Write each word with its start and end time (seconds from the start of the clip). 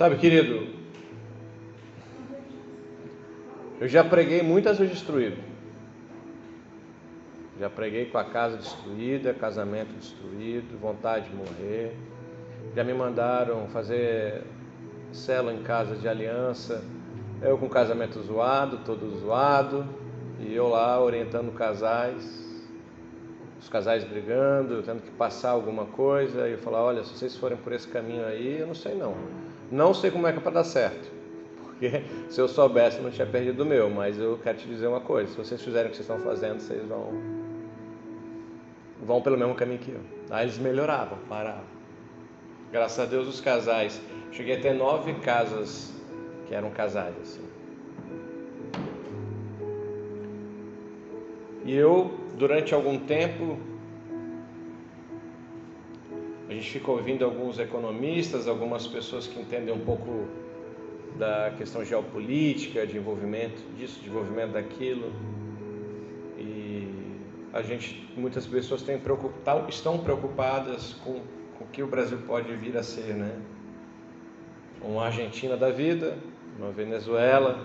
Sabe, 0.00 0.16
querido, 0.16 0.66
eu 3.78 3.86
já 3.86 4.02
preguei 4.02 4.40
muitas 4.40 4.78
vezes 4.78 4.94
destruído. 4.94 5.36
Já 7.58 7.68
preguei 7.68 8.06
com 8.06 8.16
a 8.16 8.24
casa 8.24 8.56
destruída, 8.56 9.34
casamento 9.34 9.92
destruído, 9.98 10.80
vontade 10.80 11.28
de 11.28 11.36
morrer. 11.36 11.94
Já 12.74 12.82
me 12.82 12.94
mandaram 12.94 13.68
fazer 13.68 14.42
célula 15.12 15.52
em 15.52 15.62
casa 15.64 15.94
de 15.94 16.08
aliança, 16.08 16.82
eu 17.42 17.58
com 17.58 17.68
casamento 17.68 18.22
zoado, 18.22 18.78
todo 18.86 19.18
zoado, 19.18 19.84
e 20.38 20.54
eu 20.54 20.66
lá 20.68 20.98
orientando 20.98 21.52
casais, 21.52 22.64
os 23.60 23.68
casais 23.68 24.02
brigando, 24.02 24.82
tendo 24.82 25.02
que 25.02 25.10
passar 25.10 25.50
alguma 25.50 25.84
coisa, 25.84 26.48
e 26.48 26.52
eu 26.52 26.58
falar, 26.58 26.82
olha, 26.82 27.04
se 27.04 27.14
vocês 27.14 27.36
forem 27.36 27.58
por 27.58 27.74
esse 27.74 27.86
caminho 27.86 28.24
aí, 28.24 28.60
eu 28.60 28.66
não 28.66 28.74
sei 28.74 28.94
não. 28.94 29.39
Não 29.70 29.94
sei 29.94 30.10
como 30.10 30.26
é 30.26 30.32
que 30.32 30.38
é 30.38 30.40
para 30.40 30.52
dar 30.52 30.64
certo. 30.64 31.10
Porque 31.62 32.02
se 32.28 32.40
eu 32.40 32.48
soubesse, 32.48 32.98
eu 32.98 33.04
não 33.04 33.10
tinha 33.10 33.26
perdido 33.26 33.62
o 33.62 33.66
meu, 33.66 33.88
mas 33.88 34.18
eu 34.18 34.38
quero 34.42 34.58
te 34.58 34.66
dizer 34.66 34.86
uma 34.86 35.00
coisa, 35.00 35.30
se 35.30 35.36
vocês 35.36 35.62
fizerem 35.62 35.88
o 35.88 35.90
que 35.90 35.96
vocês 35.96 36.08
estão 36.08 36.24
fazendo, 36.24 36.60
vocês 36.60 36.86
vão 36.86 37.40
vão 39.02 39.22
pelo 39.22 39.36
mesmo 39.38 39.54
caminho 39.54 39.78
que 39.78 39.90
eu. 39.90 40.00
Aí 40.30 40.44
eles 40.44 40.58
melhoravam, 40.58 41.18
paravam. 41.28 41.64
Graças 42.70 42.98
a 42.98 43.06
Deus 43.06 43.26
os 43.26 43.40
casais. 43.40 44.00
Cheguei 44.30 44.56
a 44.56 44.60
ter 44.60 44.74
nove 44.74 45.14
casas 45.14 45.92
que 46.46 46.54
eram 46.54 46.70
casais 46.70 47.14
assim. 47.20 47.44
E 51.64 51.74
eu, 51.74 52.18
durante 52.36 52.74
algum 52.74 52.98
tempo, 52.98 53.58
a 56.50 56.52
gente 56.52 56.68
ficou 56.68 56.96
ouvindo 56.96 57.24
alguns 57.24 57.60
economistas, 57.60 58.48
algumas 58.48 58.84
pessoas 58.84 59.28
que 59.28 59.38
entendem 59.38 59.72
um 59.72 59.78
pouco 59.78 60.26
da 61.16 61.52
questão 61.56 61.84
geopolítica, 61.84 62.84
de 62.84 62.96
envolvimento 62.96 63.62
disso, 63.78 64.00
de 64.00 64.08
envolvimento 64.08 64.54
daquilo. 64.54 65.12
E 66.36 66.88
a 67.52 67.62
gente, 67.62 68.04
muitas 68.16 68.48
pessoas 68.48 68.82
têm 68.82 69.00
estão 69.68 69.98
preocupadas 69.98 70.94
com, 71.04 71.20
com 71.56 71.64
o 71.64 71.68
que 71.68 71.84
o 71.84 71.86
Brasil 71.86 72.18
pode 72.26 72.52
vir 72.56 72.76
a 72.76 72.82
ser, 72.82 73.14
né? 73.14 73.38
Uma 74.82 75.06
Argentina 75.06 75.56
da 75.56 75.70
vida, 75.70 76.18
uma 76.58 76.72
Venezuela, 76.72 77.64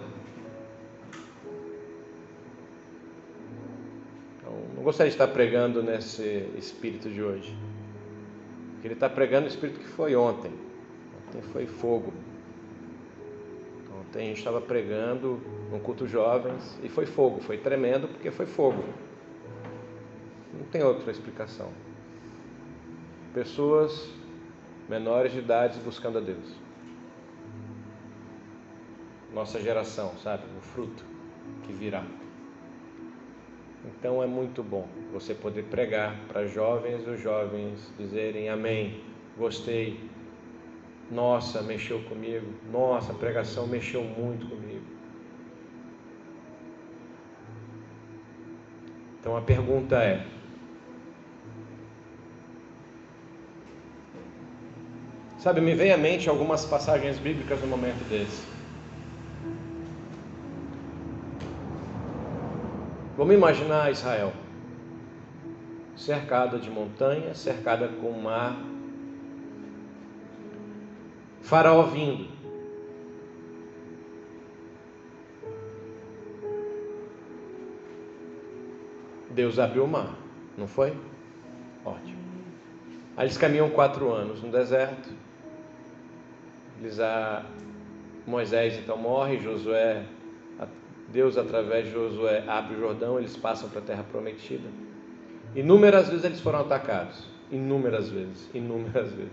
gostaria 4.85 5.09
de 5.09 5.15
estar 5.15 5.27
pregando 5.29 5.81
nesse 5.81 6.47
espírito 6.55 7.09
de 7.09 7.23
hoje. 7.23 7.51
Ele 8.85 8.93
está 8.93 9.09
pregando 9.09 9.47
o 9.47 9.49
espírito 9.49 9.79
que 9.79 9.87
foi 9.87 10.15
ontem. 10.15 10.51
Ontem 11.27 11.41
foi 11.41 11.65
fogo. 11.65 12.13
Ontem 13.99 14.19
a 14.19 14.25
gente 14.27 14.37
estava 14.37 14.61
pregando 14.61 15.41
no 15.71 15.79
culto 15.79 16.05
jovens 16.05 16.79
e 16.83 16.87
foi 16.87 17.07
fogo. 17.07 17.41
Foi 17.41 17.57
tremendo 17.57 18.07
porque 18.07 18.29
foi 18.29 18.45
fogo. 18.45 18.83
Não 20.53 20.65
tem 20.67 20.83
outra 20.83 21.09
explicação. 21.09 21.71
Pessoas 23.33 24.07
menores 24.87 25.31
de 25.31 25.39
idade 25.39 25.79
buscando 25.79 26.19
a 26.19 26.21
Deus. 26.21 26.53
Nossa 29.33 29.59
geração, 29.59 30.13
sabe? 30.19 30.43
O 30.59 30.61
fruto 30.61 31.03
que 31.63 31.73
virá. 31.73 32.05
Então 33.85 34.21
é 34.21 34.27
muito 34.27 34.63
bom 34.63 34.87
você 35.11 35.33
poder 35.33 35.63
pregar 35.63 36.15
para 36.27 36.45
jovens 36.47 37.07
os 37.07 37.21
jovens 37.21 37.91
dizerem 37.97 38.49
amém, 38.49 39.01
gostei, 39.37 39.99
nossa, 41.11 41.61
mexeu 41.61 42.01
comigo, 42.03 42.47
nossa, 42.71 43.11
a 43.11 43.15
pregação 43.15 43.67
mexeu 43.67 44.03
muito 44.03 44.47
comigo. 44.47 44.85
Então 49.19 49.37
a 49.37 49.41
pergunta 49.41 49.95
é: 49.97 50.25
Sabe, 55.39 55.61
me 55.61 55.75
vem 55.75 55.91
à 55.91 55.97
mente 55.97 56.27
algumas 56.27 56.65
passagens 56.65 57.19
bíblicas 57.19 57.61
no 57.61 57.67
momento 57.67 58.03
desse. 58.09 58.54
Vamos 63.17 63.33
imaginar 63.33 63.91
Israel 63.91 64.33
cercada 65.95 66.59
de 66.59 66.69
montanhas, 66.69 67.37
cercada 67.37 67.87
com 67.87 68.11
mar, 68.11 68.57
Faraó 71.41 71.83
vindo. 71.83 72.27
Deus 79.29 79.59
abriu 79.59 79.85
o 79.85 79.87
mar, 79.87 80.17
não 80.57 80.67
foi? 80.67 80.93
Ótimo. 81.85 82.17
Aí 83.15 83.25
eles 83.25 83.37
caminham 83.37 83.69
quatro 83.69 84.11
anos 84.11 84.41
no 84.41 84.51
deserto. 84.51 85.09
Eles 86.79 86.99
a... 86.99 87.45
Moisés 88.27 88.77
então 88.79 88.97
morre, 88.97 89.39
Josué 89.39 90.03
Deus, 91.15 91.37
através 91.37 91.85
de 91.85 91.93
Josué, 91.93 92.43
abre 92.45 92.75
o 92.75 92.79
Jordão, 92.81 93.17
eles 93.17 93.37
passam 93.37 93.69
para 93.69 93.79
a 93.79 93.81
terra 93.81 94.03
prometida. 94.03 94.67
Inúmeras 95.55 96.09
vezes 96.09 96.25
eles 96.25 96.41
foram 96.41 96.59
atacados. 96.59 97.23
Inúmeras 97.49 98.09
vezes, 98.09 98.49
inúmeras 98.53 99.13
vezes. 99.13 99.31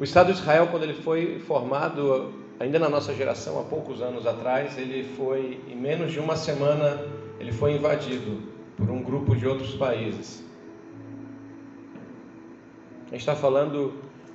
O 0.00 0.04
Estado 0.04 0.32
de 0.32 0.38
Israel, 0.38 0.68
quando 0.70 0.84
ele 0.84 0.94
foi 0.94 1.38
formado, 1.40 2.32
ainda 2.58 2.78
na 2.78 2.88
nossa 2.88 3.12
geração, 3.12 3.60
há 3.60 3.64
poucos 3.64 4.00
anos 4.00 4.26
atrás, 4.26 4.78
ele 4.78 5.04
foi, 5.04 5.60
em 5.68 5.76
menos 5.76 6.10
de 6.10 6.18
uma 6.18 6.34
semana, 6.34 6.98
ele 7.38 7.52
foi 7.52 7.74
invadido 7.74 8.40
por 8.74 8.90
um 8.90 9.02
grupo 9.02 9.36
de 9.36 9.46
outros 9.46 9.74
países. 9.74 10.42
A 13.08 13.10
gente 13.10 13.20
está 13.20 13.36
falando 13.36 13.92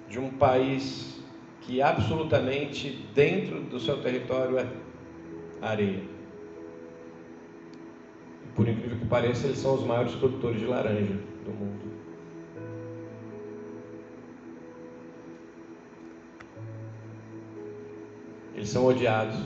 de 0.07 0.19
um 0.19 0.29
país 0.29 1.23
que 1.61 1.81
absolutamente 1.81 3.03
dentro 3.15 3.61
do 3.61 3.79
seu 3.79 3.99
território 3.99 4.59
é 4.59 4.67
areia 5.59 6.18
por 8.55 8.67
incrível 8.67 8.97
que 8.97 9.05
pareça, 9.05 9.47
eles 9.47 9.59
são 9.59 9.75
os 9.75 9.83
maiores 9.83 10.13
produtores 10.15 10.59
de 10.59 10.65
laranja 10.65 11.13
do 11.45 11.51
mundo. 11.51 11.89
Eles 18.55 18.69
são 18.69 18.85
odiados. 18.85 19.37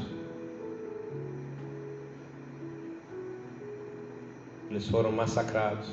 Eles 4.72 4.90
foram 4.90 5.12
massacrados. 5.12 5.88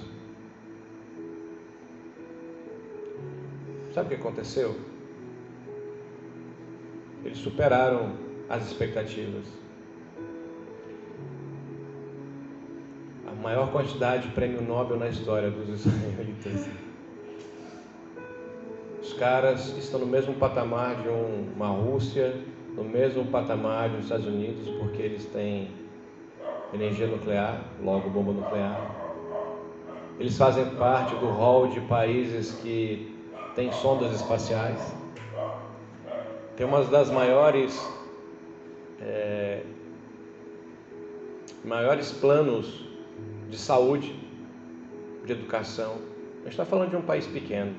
Sabe 3.92 4.06
o 4.06 4.08
que 4.08 4.14
aconteceu? 4.14 4.74
Eles 7.22 7.36
superaram 7.36 8.14
as 8.48 8.66
expectativas. 8.66 9.59
Maior 13.40 13.72
quantidade 13.72 14.28
de 14.28 14.34
prêmio 14.34 14.60
Nobel 14.60 14.98
na 14.98 15.08
história 15.08 15.50
dos 15.50 15.86
israelitas. 15.86 16.68
Os 19.02 19.14
caras 19.14 19.76
estão 19.78 20.00
no 20.00 20.06
mesmo 20.06 20.34
patamar 20.34 20.96
de 21.02 21.08
uma 21.08 21.68
Rússia, 21.68 22.34
no 22.76 22.84
mesmo 22.84 23.24
patamar 23.26 23.88
dos 23.88 24.04
Estados 24.04 24.26
Unidos, 24.26 24.68
porque 24.78 25.02
eles 25.02 25.24
têm 25.26 25.70
energia 26.72 27.06
nuclear, 27.06 27.64
logo 27.82 28.10
bomba 28.10 28.32
nuclear. 28.32 28.78
Eles 30.18 30.36
fazem 30.36 30.66
parte 30.76 31.14
do 31.16 31.26
hall 31.30 31.68
de 31.68 31.80
países 31.80 32.52
que 32.62 33.16
têm 33.54 33.72
sondas 33.72 34.12
espaciais. 34.14 34.94
Tem 36.56 36.66
uma 36.66 36.84
das 36.84 37.10
maiores 37.10 37.88
é, 39.00 39.62
maiores 41.64 42.12
planos 42.12 42.89
de 43.50 43.58
saúde, 43.58 44.14
de 45.26 45.32
educação. 45.32 45.96
A 46.40 46.44
gente 46.44 46.52
está 46.52 46.64
falando 46.64 46.90
de 46.90 46.96
um 46.96 47.02
país 47.02 47.26
pequeno, 47.26 47.74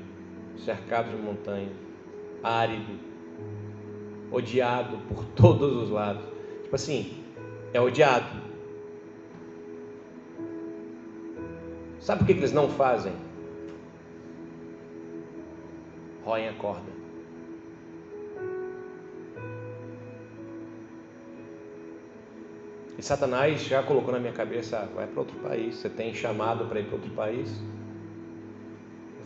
cercado 0.58 1.10
de 1.10 1.16
montanhas, 1.16 1.72
árido, 2.44 3.00
odiado 4.32 4.98
por 5.08 5.24
todos 5.36 5.76
os 5.78 5.90
lados. 5.90 6.24
Tipo 6.64 6.76
assim, 6.76 7.24
é 7.74 7.80
odiado. 7.80 8.42
Sabe 12.00 12.20
por 12.20 12.26
que 12.28 12.34
eles 12.34 12.52
não 12.52 12.68
fazem? 12.68 13.14
Roem 16.26 16.50
a 16.50 16.54
corda. 16.54 17.01
E 23.02 23.04
Satanás 23.04 23.64
já 23.64 23.82
colocou 23.82 24.14
na 24.14 24.20
minha 24.20 24.32
cabeça: 24.32 24.88
vai 24.94 25.08
para 25.08 25.22
outro 25.22 25.36
país, 25.40 25.74
você 25.74 25.90
tem 25.90 26.14
chamado 26.14 26.66
para 26.66 26.80
ir 26.80 26.84
para 26.84 26.98
outro 26.98 27.10
país, 27.10 27.50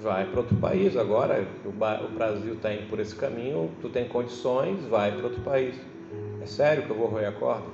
vai 0.01 0.25
para 0.25 0.39
outro 0.39 0.55
país. 0.55 0.95
Agora 0.95 1.45
o 1.65 2.07
Brasil 2.13 2.53
está 2.53 2.73
indo 2.73 2.87
por 2.89 3.01
esse 3.01 3.13
caminho, 3.13 3.69
tu 3.81 3.89
tem 3.89 4.07
condições, 4.07 4.81
vai 4.85 5.11
para 5.11 5.25
outro 5.25 5.41
país. 5.41 5.75
É 6.41 6.45
sério 6.45 6.83
que 6.83 6.89
eu 6.89 6.95
vou 6.95 7.07
roer 7.07 7.27
a 7.27 7.33
corda? 7.33 7.65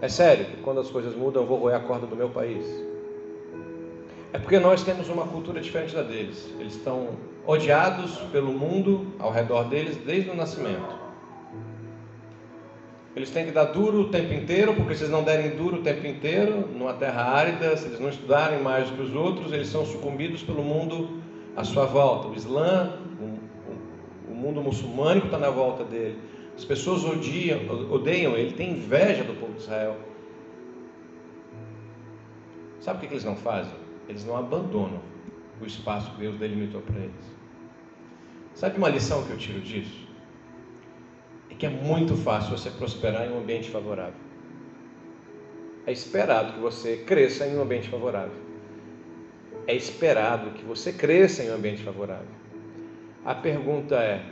É 0.00 0.08
sério 0.08 0.44
que 0.44 0.58
quando 0.58 0.78
as 0.78 0.88
coisas 0.88 1.16
mudam 1.16 1.42
eu 1.42 1.48
vou 1.48 1.58
roer 1.58 1.74
a 1.74 1.80
corda 1.80 2.06
do 2.06 2.14
meu 2.14 2.28
país? 2.28 2.64
É 4.32 4.38
porque 4.38 4.60
nós 4.60 4.84
temos 4.84 5.08
uma 5.08 5.26
cultura 5.26 5.60
diferente 5.60 5.92
da 5.92 6.02
deles. 6.02 6.48
Eles 6.60 6.76
estão 6.76 7.08
odiados 7.44 8.16
pelo 8.30 8.52
mundo 8.52 9.08
ao 9.18 9.32
redor 9.32 9.64
deles 9.64 9.96
desde 9.96 10.30
o 10.30 10.36
nascimento. 10.36 11.07
Eles 13.18 13.30
têm 13.30 13.46
que 13.46 13.50
dar 13.50 13.64
duro 13.64 14.02
o 14.02 14.08
tempo 14.10 14.32
inteiro, 14.32 14.76
porque 14.76 14.94
se 14.94 15.02
eles 15.02 15.10
não 15.10 15.24
derem 15.24 15.56
duro 15.56 15.78
o 15.78 15.82
tempo 15.82 16.06
inteiro, 16.06 16.68
numa 16.68 16.94
terra 16.94 17.24
árida, 17.24 17.76
se 17.76 17.86
eles 17.86 17.98
não 17.98 18.10
estudarem 18.10 18.62
mais 18.62 18.88
que 18.88 19.02
os 19.02 19.12
outros, 19.12 19.52
eles 19.52 19.66
são 19.66 19.84
sucumbidos 19.84 20.40
pelo 20.44 20.62
mundo 20.62 21.20
à 21.56 21.64
sua 21.64 21.84
volta. 21.84 22.28
O 22.28 22.36
Islã, 22.36 22.92
o, 24.30 24.32
mundo 24.32 24.62
muçulmânico 24.62 25.26
está 25.26 25.36
na 25.36 25.50
volta 25.50 25.82
dele. 25.82 26.16
As 26.56 26.64
pessoas 26.64 27.04
odiam, 27.04 27.58
odeiam 27.90 28.36
ele, 28.36 28.52
tem 28.52 28.70
inveja 28.70 29.24
do 29.24 29.34
povo 29.34 29.54
de 29.54 29.62
Israel. 29.62 29.96
Sabe 32.78 32.98
o 33.04 33.08
que 33.08 33.14
eles 33.14 33.24
não 33.24 33.34
fazem? 33.34 33.74
Eles 34.08 34.24
não 34.24 34.36
abandonam 34.36 35.00
o 35.60 35.66
espaço 35.66 36.08
que 36.12 36.18
Deus 36.18 36.36
delimitou 36.36 36.82
para 36.82 37.00
eles. 37.00 37.36
Sabe 38.54 38.78
uma 38.78 38.88
lição 38.88 39.24
que 39.24 39.32
eu 39.32 39.36
tiro 39.36 39.60
disso? 39.60 40.07
Que 41.58 41.66
é 41.66 41.68
muito 41.68 42.16
fácil 42.16 42.56
você 42.56 42.70
prosperar 42.70 43.26
em 43.26 43.32
um 43.32 43.38
ambiente 43.38 43.68
favorável. 43.68 44.14
É 45.84 45.92
esperado 45.92 46.52
que 46.52 46.60
você 46.60 46.98
cresça 46.98 47.46
em 47.46 47.56
um 47.56 47.62
ambiente 47.62 47.88
favorável. 47.88 48.36
É 49.66 49.74
esperado 49.74 50.50
que 50.50 50.64
você 50.64 50.92
cresça 50.92 51.42
em 51.42 51.50
um 51.50 51.54
ambiente 51.54 51.82
favorável. 51.82 52.28
A 53.24 53.34
pergunta 53.34 53.96
é: 53.96 54.24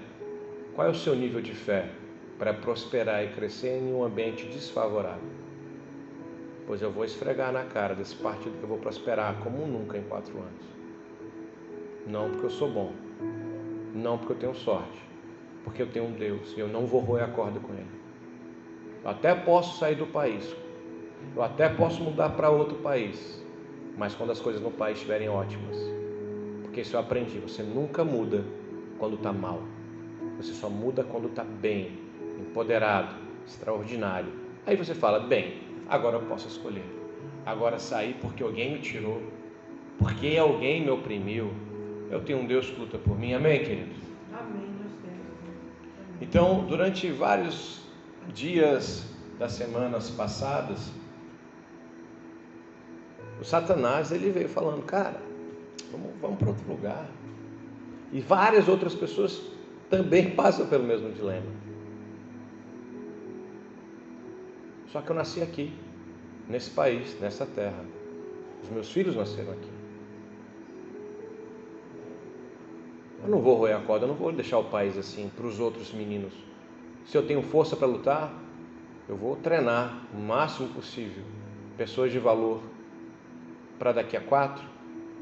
qual 0.75 0.87
é 0.87 0.91
o 0.91 0.95
seu 0.95 1.17
nível 1.17 1.41
de 1.41 1.53
fé 1.53 1.89
para 2.39 2.55
prosperar 2.55 3.25
e 3.25 3.29
crescer 3.29 3.79
em 3.79 3.93
um 3.93 4.05
ambiente 4.05 4.47
desfavorável? 4.47 5.37
Pois 6.67 6.81
eu 6.81 6.91
vou 6.91 7.05
esfregar 7.05 7.53
na 7.53 7.65
cara 7.65 7.95
desse 7.95 8.15
partido 8.17 8.57
que 8.57 8.63
eu 8.63 8.69
vou 8.69 8.79
prosperar 8.79 9.37
como 9.43 9.67
nunca 9.67 9.99
em 9.99 10.03
quatro 10.03 10.37
anos. 10.39 10.67
Não 12.07 12.31
porque 12.31 12.47
eu 12.47 12.51
sou 12.51 12.71
bom, 12.71 12.93
não 13.95 14.17
porque 14.19 14.35
eu 14.35 14.39
tenho 14.39 14.55
sorte, 14.55 15.06
porque 15.67 15.83
eu 15.83 15.89
tenho 15.89 16.07
um 16.07 16.13
Deus 16.13 16.55
e 16.57 16.61
eu 16.61 16.69
não 16.69 16.87
vou 16.87 17.01
roer 17.01 17.25
a 17.25 17.29
corda 17.29 17.59
com 17.59 17.73
Ele. 17.75 17.91
Eu 19.03 19.11
até 19.11 19.35
posso 19.35 19.79
sair 19.79 19.97
do 19.97 20.07
país, 20.07 20.55
eu 21.35 21.43
até 21.43 21.69
posso 21.69 22.03
mudar 22.03 22.31
para 22.31 22.49
outro 22.49 22.77
país, 22.77 23.45
mas 23.99 24.15
quando 24.15 24.31
as 24.31 24.41
coisas 24.41 24.63
no 24.63 24.71
país 24.71 24.97
estiverem 24.97 25.29
ótimas, 25.29 25.77
porque 26.63 26.81
isso 26.83 26.95
eu 26.95 27.01
aprendi, 27.01 27.39
você 27.41 27.65
nunca 27.65 28.05
muda 28.05 28.45
quando 28.97 29.17
está 29.17 29.33
mal, 29.33 29.61
você 30.37 30.53
só 30.53 30.71
muda 30.71 31.03
quando 31.03 31.27
está 31.27 31.43
bem, 31.43 31.99
empoderado, 32.39 33.17
extraordinário. 33.45 34.33
Aí 34.65 34.77
você 34.77 34.95
fala: 34.95 35.19
bem, 35.19 35.63
agora 35.89 36.17
eu 36.17 36.23
posso 36.23 36.47
escolher, 36.47 36.85
agora 37.45 37.79
sair 37.79 38.15
porque 38.21 38.43
alguém 38.43 38.75
me 38.75 38.79
tirou, 38.79 39.21
porque 39.99 40.37
alguém 40.39 40.83
me 40.83 40.91
oprimiu. 40.91 41.51
Eu 42.09 42.21
tenho 42.21 42.39
um 42.39 42.47
Deus 42.47 42.71
que 42.71 42.79
luta 42.79 42.99
por 42.99 43.19
mim, 43.19 43.35
amém, 43.35 43.65
queridos? 43.65 44.06
Então, 46.21 46.65
durante 46.65 47.11
vários 47.11 47.81
dias 48.33 49.05
das 49.39 49.53
semanas 49.53 50.11
passadas, 50.11 50.91
o 53.41 53.45
Satanás 53.45 54.11
ele 54.11 54.31
veio 54.31 54.49
falando, 54.49 54.83
cara, 54.83 55.21
vamos, 55.93 56.11
vamos 56.21 56.39
para 56.39 56.49
outro 56.49 56.69
lugar. 56.69 57.07
E 58.13 58.21
várias 58.21 58.67
outras 58.67 58.95
pessoas 58.95 59.43
também 59.91 60.31
passam 60.35 60.67
pelo 60.67 60.85
mesmo 60.85 61.13
dilema. 61.13 61.67
Só 64.91 65.03
que 65.03 65.11
eu 65.11 65.17
nasci 65.17 65.43
aqui, 65.43 65.73
nesse 66.49 66.71
país, 66.71 67.21
nessa 67.21 67.45
terra. 67.45 67.85
Os 68.63 68.71
meus 68.71 68.91
filhos 68.91 69.15
nasceram 69.15 69.53
aqui. 69.53 69.76
Eu 73.27 73.33
não 73.33 73.41
vou 73.41 73.57
roer 73.57 73.77
a 73.77 73.81
corda, 73.81 74.05
eu 74.05 74.09
não 74.09 74.15
vou 74.15 74.31
deixar 74.31 74.57
o 74.57 74.65
país 74.65 74.97
assim 74.97 75.29
para 75.35 75.45
os 75.45 75.59
outros 75.59 75.93
meninos. 75.93 76.33
Se 77.07 77.19
eu 77.19 77.27
tenho 77.27 77.43
força 77.43 77.75
para 77.75 77.85
lutar, 77.85 78.33
eu 79.09 79.17
vou 79.17 79.35
treinar 79.35 80.01
o 80.15 80.17
máximo 80.17 80.69
possível 80.69 81.25
pessoas 81.77 82.13
de 82.13 82.21
valor 82.21 82.63
para 83.81 83.91
daqui 83.91 84.17
a 84.17 84.21
quatro. 84.21 84.65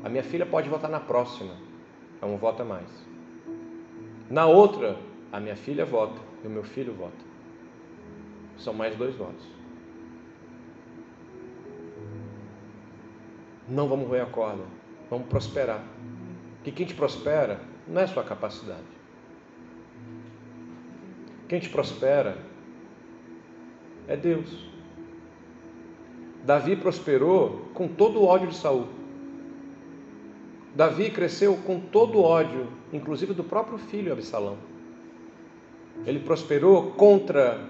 A 0.03 0.11
minha 0.11 0.23
filha 0.23 0.45
pode 0.45 0.69
votar 0.69 0.91
na 0.91 1.01
próxima, 1.01 1.55
ela 2.21 2.31
não 2.31 2.37
vota 2.37 2.63
mais. 2.63 2.87
Na 4.29 4.45
outra, 4.45 4.99
a 5.33 5.41
minha 5.41 5.57
filha 5.57 5.87
vota 5.87 6.21
e 6.45 6.47
o 6.47 6.51
meu 6.51 6.63
filho 6.63 6.93
vota. 6.93 7.25
São 8.59 8.75
mais 8.75 8.95
dois 8.97 9.15
votos. 9.15 9.47
Não 13.67 13.89
vamos 13.89 14.07
roer 14.07 14.25
a 14.25 14.27
corda, 14.27 14.63
vamos 15.09 15.27
prosperar. 15.27 15.83
Que 16.63 16.71
quem 16.71 16.85
te 16.85 16.93
prospera 16.93 17.73
não 17.87 18.01
é 18.01 18.07
sua 18.07 18.23
capacidade. 18.23 18.83
Quem 21.49 21.61
te 21.61 21.69
prospera 21.69 22.39
é 24.09 24.17
Deus. 24.17 24.67
Davi 26.45 26.77
prosperou 26.77 27.69
com 27.75 27.89
todo 27.89 28.21
o 28.21 28.25
ódio 28.25 28.49
de 28.49 28.57
Saul. 28.57 28.87
Davi 30.75 31.11
cresceu 31.11 31.57
com 31.59 31.79
todo 31.79 32.19
o 32.19 32.23
ódio, 32.23 32.67
inclusive 32.93 33.33
do 33.33 33.45
próprio 33.45 33.79
filho 33.79 34.13
Absalão. 34.13 34.57
Ele 36.05 36.19
prosperou 36.19 36.91
contra 36.93 37.61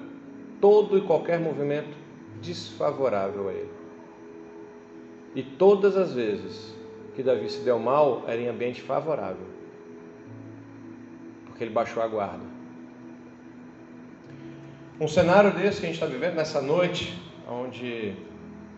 todo 0.61 0.97
e 0.97 1.03
qualquer 1.03 1.39
movimento 1.39 1.95
desfavorável 2.41 3.49
a 3.49 3.53
ele. 3.53 3.71
E 5.35 5.43
todas 5.43 5.97
as 5.97 6.15
vezes 6.15 6.75
que 7.15 7.23
Davi 7.23 7.51
se 7.51 7.61
deu 7.61 7.79
mal, 7.79 8.25
era 8.27 8.41
em 8.41 8.49
ambiente 8.49 8.81
favorável 8.81 9.54
porque 11.55 11.63
ele 11.63 11.73
baixou 11.73 12.03
a 12.03 12.09
guarda. 12.09 12.43
Um 15.01 15.07
cenário 15.07 15.53
desse 15.53 15.79
que 15.79 15.87
a 15.87 15.89
gente 15.89 16.03
está 16.03 16.07
vivendo 16.07 16.35
nessa 16.35 16.61
noite, 16.61 17.17
onde 17.49 18.13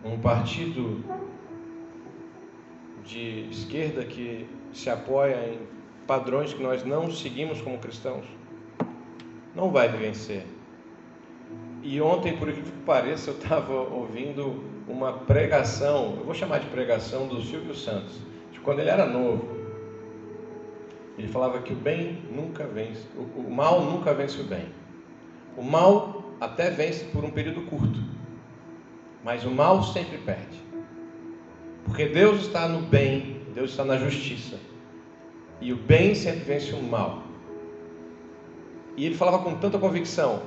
um 0.05 0.19
partido 0.19 1.03
de 3.03 3.49
esquerda 3.49 4.05
que 4.05 4.47
se 4.71 4.91
apoia 4.91 5.53
em 5.53 5.59
padrões 6.05 6.53
que 6.53 6.61
nós 6.61 6.85
não 6.85 7.11
seguimos 7.11 7.61
como 7.61 7.79
cristãos, 7.79 8.25
não 9.55 9.71
vai 9.71 9.89
vencer. 9.89 10.45
E 11.81 11.99
ontem, 11.99 12.37
por 12.37 12.47
incrível 12.47 12.71
que 12.71 12.79
pareça, 12.85 13.31
eu 13.31 13.37
estava 13.37 13.73
ouvindo 13.73 14.63
uma 14.87 15.13
pregação, 15.13 16.15
eu 16.19 16.25
vou 16.25 16.35
chamar 16.35 16.59
de 16.59 16.67
pregação 16.67 17.27
do 17.27 17.41
Silvio 17.41 17.73
Santos, 17.73 18.19
de 18.51 18.59
quando 18.59 18.79
ele 18.79 18.89
era 18.89 19.07
novo. 19.07 19.56
Ele 21.17 21.27
falava 21.27 21.59
que 21.61 21.73
o 21.73 21.75
bem 21.75 22.21
nunca 22.31 22.65
vence, 22.65 23.01
o, 23.15 23.41
o 23.41 23.51
mal 23.51 23.81
nunca 23.81 24.13
vence 24.13 24.39
o 24.39 24.43
bem. 24.43 24.67
O 25.57 25.63
mal 25.63 26.23
até 26.39 26.69
vence 26.69 27.05
por 27.05 27.25
um 27.25 27.31
período 27.31 27.61
curto, 27.61 27.99
mas 29.23 29.43
o 29.43 29.49
mal 29.49 29.81
sempre 29.81 30.17
perde. 30.19 30.61
Porque 31.83 32.05
Deus 32.05 32.41
está 32.41 32.67
no 32.67 32.81
bem, 32.81 33.41
Deus 33.55 33.71
está 33.71 33.83
na 33.83 33.97
justiça. 33.97 34.59
E 35.59 35.73
o 35.73 35.75
bem 35.75 36.13
sempre 36.13 36.41
vence 36.41 36.73
o 36.73 36.83
mal. 36.83 37.23
E 38.95 39.05
ele 39.05 39.15
falava 39.15 39.39
com 39.39 39.55
tanta 39.55 39.79
convicção. 39.79 40.43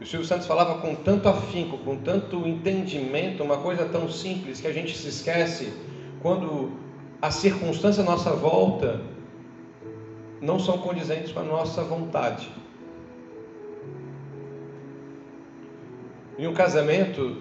O 0.00 0.06
Silvio 0.06 0.26
Santos 0.26 0.46
falava 0.46 0.80
com 0.80 0.94
tanto 0.94 1.28
afinco, 1.28 1.76
com 1.78 1.96
tanto 1.96 2.46
entendimento, 2.46 3.42
uma 3.42 3.58
coisa 3.58 3.84
tão 3.84 4.08
simples 4.08 4.60
que 4.60 4.66
a 4.66 4.72
gente 4.72 4.96
se 4.96 5.08
esquece 5.08 5.72
quando 6.22 6.72
a 7.20 7.30
circunstância 7.30 8.02
à 8.02 8.06
nossa 8.06 8.30
volta 8.30 9.11
não 10.42 10.58
são 10.58 10.76
condizentes 10.78 11.30
com 11.30 11.38
a 11.38 11.44
nossa 11.44 11.84
vontade. 11.84 12.50
Em 16.36 16.48
um 16.48 16.52
casamento, 16.52 17.36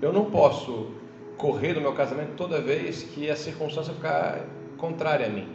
eu 0.00 0.12
não 0.12 0.26
posso 0.26 0.92
correr 1.36 1.74
do 1.74 1.80
meu 1.80 1.92
casamento 1.92 2.34
toda 2.36 2.60
vez 2.60 3.02
que 3.02 3.28
a 3.28 3.34
circunstância 3.34 3.92
ficar 3.92 4.46
contrária 4.78 5.26
a 5.26 5.28
mim. 5.28 5.48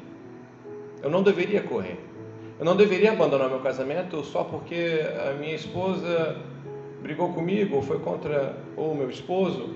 Eu 1.01 1.10
não 1.10 1.24
deveria 1.24 1.62
correr. 1.63 1.98
Eu 2.60 2.65
não 2.65 2.75
deveria 2.75 3.12
abandonar 3.13 3.50
meu 3.50 3.60
casamento 3.60 4.24
só 4.24 4.44
porque 4.44 5.00
a 5.29 5.34
minha 5.34 5.55
esposa 5.55 6.38
brigou 7.01 7.32
comigo 7.34 7.77
ou 7.77 7.82
foi 7.82 8.00
contra 8.00 8.58
o 8.75 8.94
meu 8.94 9.10
esposo. 9.10 9.75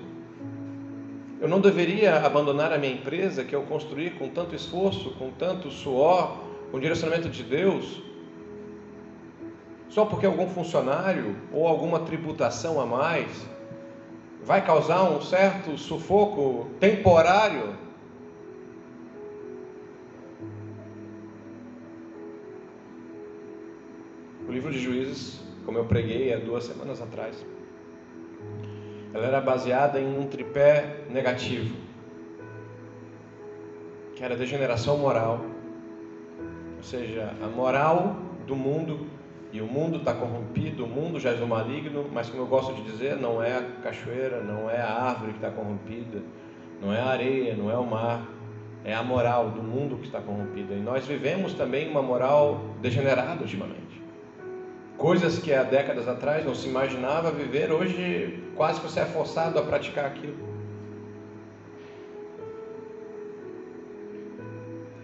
Eu 1.40 1.48
não 1.48 1.60
deveria 1.60 2.16
abandonar 2.16 2.72
a 2.72 2.78
minha 2.78 2.92
empresa 2.92 3.44
que 3.44 3.54
eu 3.54 3.62
construí 3.62 4.10
com 4.10 4.28
tanto 4.28 4.54
esforço, 4.54 5.12
com 5.12 5.30
tanto 5.30 5.70
suor, 5.70 6.49
com 6.70 6.76
o 6.76 6.80
direcionamento 6.80 7.28
de 7.28 7.42
Deus, 7.42 8.02
só 9.88 10.04
porque 10.04 10.24
algum 10.24 10.48
funcionário 10.48 11.36
ou 11.52 11.66
alguma 11.66 12.00
tributação 12.00 12.80
a 12.80 12.86
mais 12.86 13.28
vai 14.42 14.64
causar 14.64 15.02
um 15.10 15.20
certo 15.20 15.76
sufoco 15.76 16.68
temporário. 16.78 17.74
O 24.48 24.52
livro 24.52 24.72
de 24.72 24.78
Juízes, 24.78 25.40
como 25.64 25.78
eu 25.78 25.84
preguei 25.84 26.32
há 26.32 26.38
duas 26.38 26.64
semanas 26.64 27.02
atrás, 27.02 27.44
ela 29.12 29.26
era 29.26 29.40
baseada 29.40 30.00
em 30.00 30.18
um 30.18 30.26
tripé 30.26 31.04
negativo, 31.10 31.74
que 34.14 34.22
era 34.22 34.36
degeneração 34.36 34.96
moral, 34.98 35.40
ou 36.80 36.84
seja, 36.84 37.30
a 37.42 37.46
moral 37.46 38.16
do 38.46 38.56
mundo, 38.56 39.06
e 39.52 39.60
o 39.60 39.66
mundo 39.66 39.98
está 39.98 40.14
corrompido, 40.14 40.86
o 40.86 40.88
mundo 40.88 41.20
já 41.20 41.30
é 41.30 41.34
o 41.34 41.46
maligno, 41.46 42.06
mas 42.10 42.30
como 42.30 42.44
eu 42.44 42.46
gosto 42.46 42.72
de 42.72 42.82
dizer, 42.84 43.16
não 43.16 43.42
é 43.42 43.58
a 43.58 43.62
cachoeira, 43.82 44.42
não 44.42 44.70
é 44.70 44.80
a 44.80 44.90
árvore 44.90 45.32
que 45.32 45.38
está 45.38 45.50
corrompida, 45.50 46.22
não 46.80 46.90
é 46.90 46.98
a 46.98 47.08
areia, 47.08 47.54
não 47.54 47.70
é 47.70 47.76
o 47.76 47.84
mar, 47.84 48.26
é 48.82 48.94
a 48.94 49.02
moral 49.02 49.50
do 49.50 49.62
mundo 49.62 49.98
que 49.98 50.06
está 50.06 50.22
corrompida. 50.22 50.72
E 50.72 50.80
nós 50.80 51.04
vivemos 51.04 51.52
também 51.52 51.86
uma 51.90 52.00
moral 52.00 52.62
degenerada 52.80 53.42
ultimamente. 53.42 54.00
Coisas 54.96 55.38
que 55.38 55.52
há 55.52 55.62
décadas 55.62 56.08
atrás 56.08 56.46
não 56.46 56.54
se 56.54 56.66
imaginava 56.66 57.30
viver, 57.30 57.70
hoje 57.70 58.42
quase 58.56 58.80
que 58.80 58.86
você 58.86 59.00
é 59.00 59.04
forçado 59.04 59.58
a 59.58 59.62
praticar 59.62 60.06
aquilo. 60.06 60.48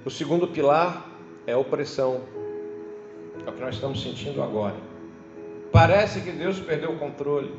O 0.06 0.10
segundo 0.10 0.48
pilar 0.48 1.05
é 1.46 1.56
opressão. 1.56 2.20
É 3.46 3.50
o 3.50 3.52
que 3.52 3.60
nós 3.60 3.74
estamos 3.74 4.02
sentindo 4.02 4.42
agora. 4.42 4.76
Parece 5.70 6.20
que 6.20 6.32
Deus 6.32 6.58
perdeu 6.60 6.92
o 6.92 6.98
controle. 6.98 7.54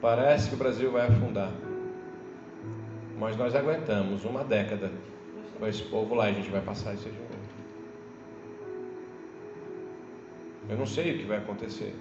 Parece 0.00 0.48
que 0.48 0.54
o 0.54 0.58
Brasil 0.58 0.90
vai 0.90 1.06
afundar. 1.06 1.52
Mas 3.18 3.36
nós 3.36 3.54
aguentamos 3.54 4.24
uma 4.24 4.42
década 4.42 4.90
com 5.58 5.66
esse 5.66 5.82
povo 5.84 6.14
lá 6.14 6.28
e 6.28 6.32
a 6.32 6.34
gente 6.34 6.50
vai 6.50 6.60
passar 6.60 6.94
isso 6.94 7.04
de 7.04 7.16
novo. 7.16 7.34
Eu 10.68 10.78
não 10.78 10.86
sei 10.86 11.14
o 11.14 11.18
que 11.18 11.24
vai 11.24 11.38
acontecer. 11.38 11.94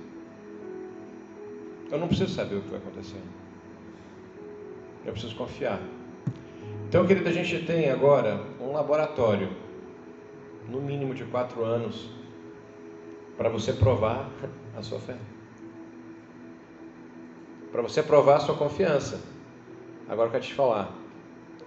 Eu 1.91 1.99
não 1.99 2.07
preciso 2.07 2.33
saber 2.33 2.55
o 2.55 2.61
que 2.61 2.69
vai 2.69 2.79
acontecer. 2.79 3.21
Eu 5.05 5.11
preciso 5.11 5.35
confiar. 5.35 5.79
Então, 6.87 7.05
querido, 7.05 7.27
a 7.27 7.33
gente 7.33 7.65
tem 7.65 7.89
agora 7.89 8.41
um 8.59 8.71
laboratório, 8.71 9.49
no 10.69 10.81
mínimo 10.81 11.13
de 11.13 11.23
quatro 11.25 11.63
anos, 11.63 12.09
para 13.37 13.49
você 13.49 13.73
provar 13.73 14.29
a 14.77 14.81
sua 14.81 14.99
fé. 14.99 15.17
Para 17.71 17.81
você 17.81 18.03
provar 18.03 18.37
a 18.37 18.39
sua 18.39 18.55
confiança. 18.55 19.19
Agora 20.07 20.27
eu 20.27 20.31
quero 20.31 20.43
te 20.43 20.53
falar. 20.53 20.93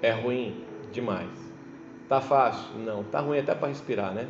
É 0.00 0.12
ruim 0.12 0.64
demais. 0.92 1.30
Tá 2.08 2.20
fácil? 2.20 2.78
Não. 2.78 3.02
Tá 3.02 3.20
ruim 3.20 3.38
até 3.38 3.54
para 3.54 3.68
respirar, 3.68 4.14
né? 4.14 4.28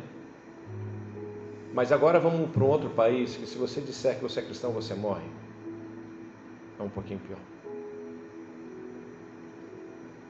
Mas 1.73 1.91
agora 1.91 2.19
vamos 2.19 2.49
para 2.49 2.63
um 2.63 2.67
outro 2.67 2.89
país 2.89 3.35
que 3.37 3.45
se 3.45 3.57
você 3.57 3.79
disser 3.79 4.15
que 4.15 4.23
você 4.23 4.39
é 4.39 4.43
cristão, 4.43 4.71
você 4.71 4.95
morre. 4.95 5.27
É 6.79 6.83
um 6.83 6.89
pouquinho 6.89 7.19
pior. 7.19 7.39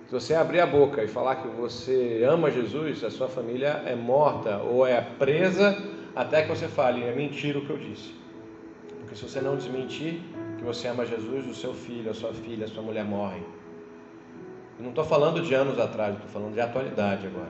Se 0.07 0.13
você 0.13 0.33
abrir 0.33 0.61
a 0.61 0.65
boca 0.65 1.03
e 1.03 1.07
falar 1.07 1.35
que 1.35 1.49
você 1.49 2.25
ama 2.25 2.49
Jesus, 2.49 3.03
a 3.03 3.11
sua 3.11 3.27
família 3.27 3.83
é 3.85 3.93
morta 3.93 4.57
ou 4.59 4.87
é 4.87 5.01
presa 5.01 5.77
até 6.15 6.43
que 6.43 6.47
você 6.47 6.69
fale, 6.69 7.03
é 7.03 7.13
mentira 7.13 7.59
o 7.59 7.65
que 7.65 7.69
eu 7.69 7.77
disse. 7.77 8.15
Porque 8.99 9.15
se 9.15 9.23
você 9.23 9.41
não 9.41 9.57
desmentir 9.57 10.21
que 10.57 10.63
você 10.63 10.87
ama 10.87 11.05
Jesus, 11.05 11.45
o 11.45 11.53
seu 11.53 11.73
filho, 11.73 12.09
a 12.09 12.13
sua 12.13 12.33
filha, 12.33 12.63
a 12.63 12.67
sua 12.69 12.81
mulher 12.81 13.03
morrem. 13.03 13.43
Eu 14.79 14.83
não 14.83 14.91
estou 14.91 15.03
falando 15.03 15.41
de 15.41 15.53
anos 15.53 15.77
atrás, 15.77 16.15
estou 16.15 16.29
falando 16.29 16.53
de 16.53 16.61
atualidade 16.61 17.27
agora. 17.27 17.49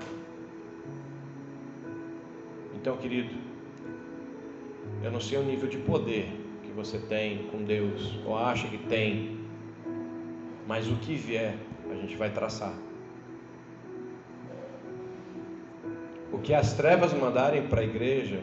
Então, 2.73 2.97
querido, 2.97 3.35
eu 5.03 5.11
não 5.11 5.19
sei 5.19 5.37
o 5.37 5.43
nível 5.43 5.69
de 5.69 5.77
poder 5.77 6.25
que 6.63 6.71
você 6.71 6.97
tem 6.97 7.49
com 7.51 7.63
Deus, 7.63 8.17
ou 8.25 8.35
acha 8.35 8.67
que 8.67 8.79
tem, 8.79 9.37
mas 10.65 10.87
o 10.87 10.95
que 10.95 11.13
vier, 11.13 11.55
a 11.91 11.95
gente 11.95 12.15
vai 12.15 12.29
traçar. 12.29 12.73
O 16.31 16.39
que 16.39 16.53
as 16.53 16.73
trevas 16.73 17.13
mandarem 17.13 17.67
para 17.67 17.81
a 17.81 17.83
igreja, 17.83 18.41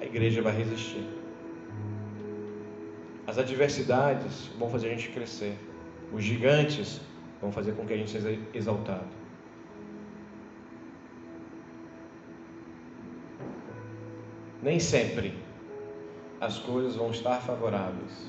a 0.00 0.04
igreja 0.04 0.42
vai 0.42 0.54
resistir. 0.56 1.06
As 3.26 3.38
adversidades 3.38 4.48
vão 4.58 4.68
fazer 4.68 4.88
a 4.88 4.90
gente 4.90 5.10
crescer. 5.10 5.56
Os 6.12 6.24
gigantes 6.24 7.00
vão 7.40 7.52
fazer 7.52 7.72
com 7.72 7.86
que 7.86 7.92
a 7.92 7.96
gente 7.96 8.10
seja 8.10 8.38
exaltado. 8.52 9.22
Nem 14.62 14.78
sempre 14.78 15.34
as 16.40 16.58
coisas 16.58 16.96
vão 16.96 17.10
estar 17.10 17.40
favoráveis. 17.40 18.26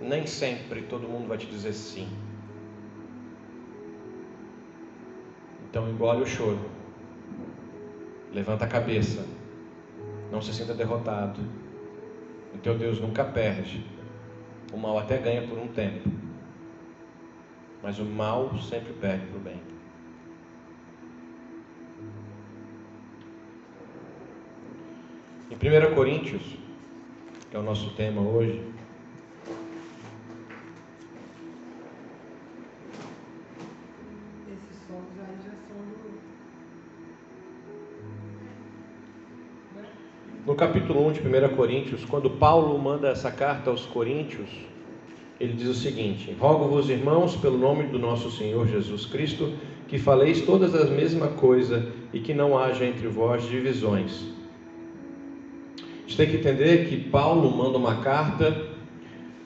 Nem 0.00 0.26
sempre 0.26 0.82
todo 0.82 1.08
mundo 1.08 1.28
vai 1.28 1.38
te 1.38 1.46
dizer 1.46 1.72
sim. 1.72 2.08
Então 5.72 5.88
engole 5.88 6.20
o 6.20 6.26
choro. 6.26 6.60
Levanta 8.30 8.66
a 8.66 8.68
cabeça. 8.68 9.26
Não 10.30 10.42
se 10.42 10.52
sinta 10.52 10.74
derrotado. 10.74 11.40
O 12.54 12.58
teu 12.58 12.76
Deus 12.76 13.00
nunca 13.00 13.24
perde. 13.24 13.82
O 14.70 14.76
mal 14.76 14.98
até 14.98 15.16
ganha 15.16 15.48
por 15.48 15.56
um 15.56 15.68
tempo. 15.68 16.10
Mas 17.82 17.98
o 17.98 18.04
mal 18.04 18.54
sempre 18.58 18.92
perde 18.92 19.24
para 19.28 19.38
o 19.38 19.40
bem. 19.40 19.62
Em 25.50 25.54
1 25.54 25.94
Coríntios, 25.94 26.42
que 27.50 27.56
é 27.56 27.58
o 27.58 27.62
nosso 27.62 27.94
tema 27.94 28.20
hoje. 28.20 28.62
No 40.52 40.56
capítulo 40.56 41.08
1 41.08 41.12
de 41.12 41.20
1 41.20 41.56
Coríntios, 41.56 42.04
quando 42.04 42.28
Paulo 42.28 42.78
manda 42.78 43.08
essa 43.08 43.30
carta 43.30 43.70
aos 43.70 43.86
Coríntios, 43.86 44.50
ele 45.40 45.54
diz 45.54 45.66
o 45.66 45.74
seguinte: 45.74 46.36
Rogo-vos, 46.38 46.90
irmãos, 46.90 47.34
pelo 47.34 47.56
nome 47.56 47.84
do 47.84 47.98
nosso 47.98 48.30
Senhor 48.30 48.68
Jesus 48.68 49.06
Cristo, 49.06 49.54
que 49.88 49.98
faleis 49.98 50.42
todas 50.42 50.74
a 50.74 50.84
mesma 50.84 51.28
coisa 51.28 51.90
e 52.12 52.20
que 52.20 52.34
não 52.34 52.58
haja 52.58 52.84
entre 52.84 53.08
vós 53.08 53.48
divisões 53.48 54.30
gente 56.12 56.16
tem 56.16 56.28
que 56.28 56.36
entender 56.36 56.88
que 56.88 56.98
Paulo 57.08 57.50
manda 57.50 57.78
uma 57.78 58.02
carta 58.02 58.66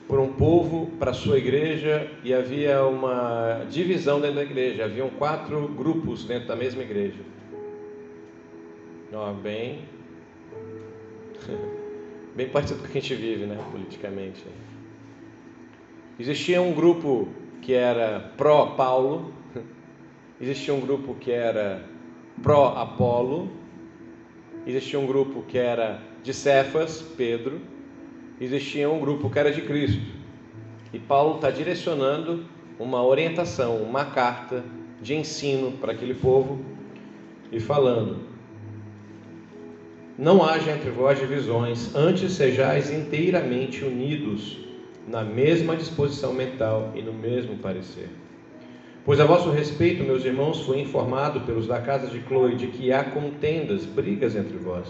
para 0.05 0.19
um 0.19 0.33
povo, 0.33 0.91
para 0.99 1.11
a 1.11 1.13
sua 1.13 1.37
igreja, 1.37 2.11
e 2.23 2.33
havia 2.33 2.83
uma 2.83 3.65
divisão 3.69 4.19
dentro 4.19 4.35
da 4.35 4.43
igreja. 4.43 4.83
Haviam 4.83 5.09
quatro 5.09 5.67
grupos 5.69 6.25
dentro 6.25 6.49
da 6.49 6.55
mesma 6.57 6.81
igreja. 6.81 7.19
Ó, 9.13 9.31
bem, 9.31 9.79
bem 12.35 12.49
parecido 12.49 12.79
com 12.79 12.85
o 12.85 12.89
que 12.89 12.97
a 12.97 13.01
gente 13.01 13.15
vive, 13.15 13.45
né, 13.45 13.57
politicamente. 13.71 14.43
Existia 16.19 16.61
um 16.61 16.73
grupo 16.73 17.27
que 17.61 17.73
era 17.73 18.31
pró-Paulo, 18.37 19.33
existia 20.39 20.73
um 20.73 20.79
grupo 20.79 21.15
que 21.15 21.31
era 21.31 21.83
pró-Apolo, 22.41 23.49
existia 24.65 24.99
um 24.99 25.05
grupo 25.05 25.43
que 25.43 25.57
era 25.57 26.01
de 26.23 26.33
Cefas, 26.33 27.01
Pedro, 27.01 27.61
existia 28.39 28.89
um 28.89 28.99
grupo 28.99 29.29
que 29.29 29.39
era 29.39 29.51
de 29.51 29.61
Cristo. 29.61 30.01
E 30.93 30.99
Paulo 30.99 31.35
está 31.35 31.49
direcionando 31.49 32.45
uma 32.79 33.03
orientação, 33.03 33.77
uma 33.77 34.05
carta 34.05 34.63
de 35.01 35.15
ensino 35.15 35.71
para 35.73 35.91
aquele 35.91 36.13
povo 36.13 36.59
e 37.51 37.59
falando: 37.59 38.19
Não 40.17 40.43
haja 40.43 40.71
entre 40.71 40.89
vós 40.89 41.19
divisões, 41.19 41.95
antes 41.95 42.31
sejais 42.31 42.91
inteiramente 42.91 43.85
unidos 43.85 44.57
na 45.07 45.23
mesma 45.23 45.75
disposição 45.75 46.33
mental 46.33 46.91
e 46.95 47.03
no 47.03 47.13
mesmo 47.13 47.57
parecer. 47.57 48.09
Pois 49.05 49.19
a 49.19 49.25
vosso 49.25 49.51
respeito, 49.51 50.03
meus 50.03 50.25
irmãos, 50.25 50.61
fui 50.61 50.81
informado 50.81 51.41
pelos 51.41 51.67
da 51.67 51.79
casa 51.79 52.07
de 52.07 52.19
Cloe 52.19 52.55
de 52.55 52.67
que 52.67 52.91
há 52.91 53.03
contendas, 53.03 53.85
brigas 53.85 54.35
entre 54.35 54.57
vós. 54.57 54.87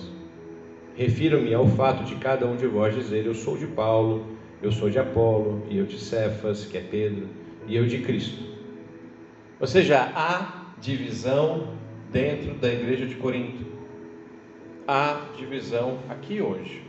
Refiro-me 0.95 1.53
ao 1.53 1.67
fato 1.67 2.05
de 2.05 2.15
cada 2.15 2.47
um 2.47 2.55
de 2.55 2.65
vós 2.65 2.95
dizer: 2.95 3.25
Eu 3.25 3.35
sou 3.35 3.57
de 3.57 3.67
Paulo, 3.67 4.25
eu 4.63 4.71
sou 4.71 4.89
de 4.89 4.97
Apolo, 4.97 5.61
e 5.69 5.77
eu 5.77 5.85
de 5.85 5.99
Cefas, 5.99 6.65
que 6.65 6.77
é 6.77 6.81
Pedro, 6.81 7.27
e 7.67 7.75
eu 7.75 7.85
de 7.85 7.99
Cristo. 7.99 8.43
Ou 9.59 9.67
seja, 9.67 10.09
há 10.15 10.73
divisão 10.79 11.73
dentro 12.11 12.53
da 12.55 12.71
igreja 12.71 13.05
de 13.05 13.15
Corinto. 13.15 13.76
Há 14.87 15.25
divisão 15.35 15.99
aqui 16.07 16.41
hoje. 16.41 16.81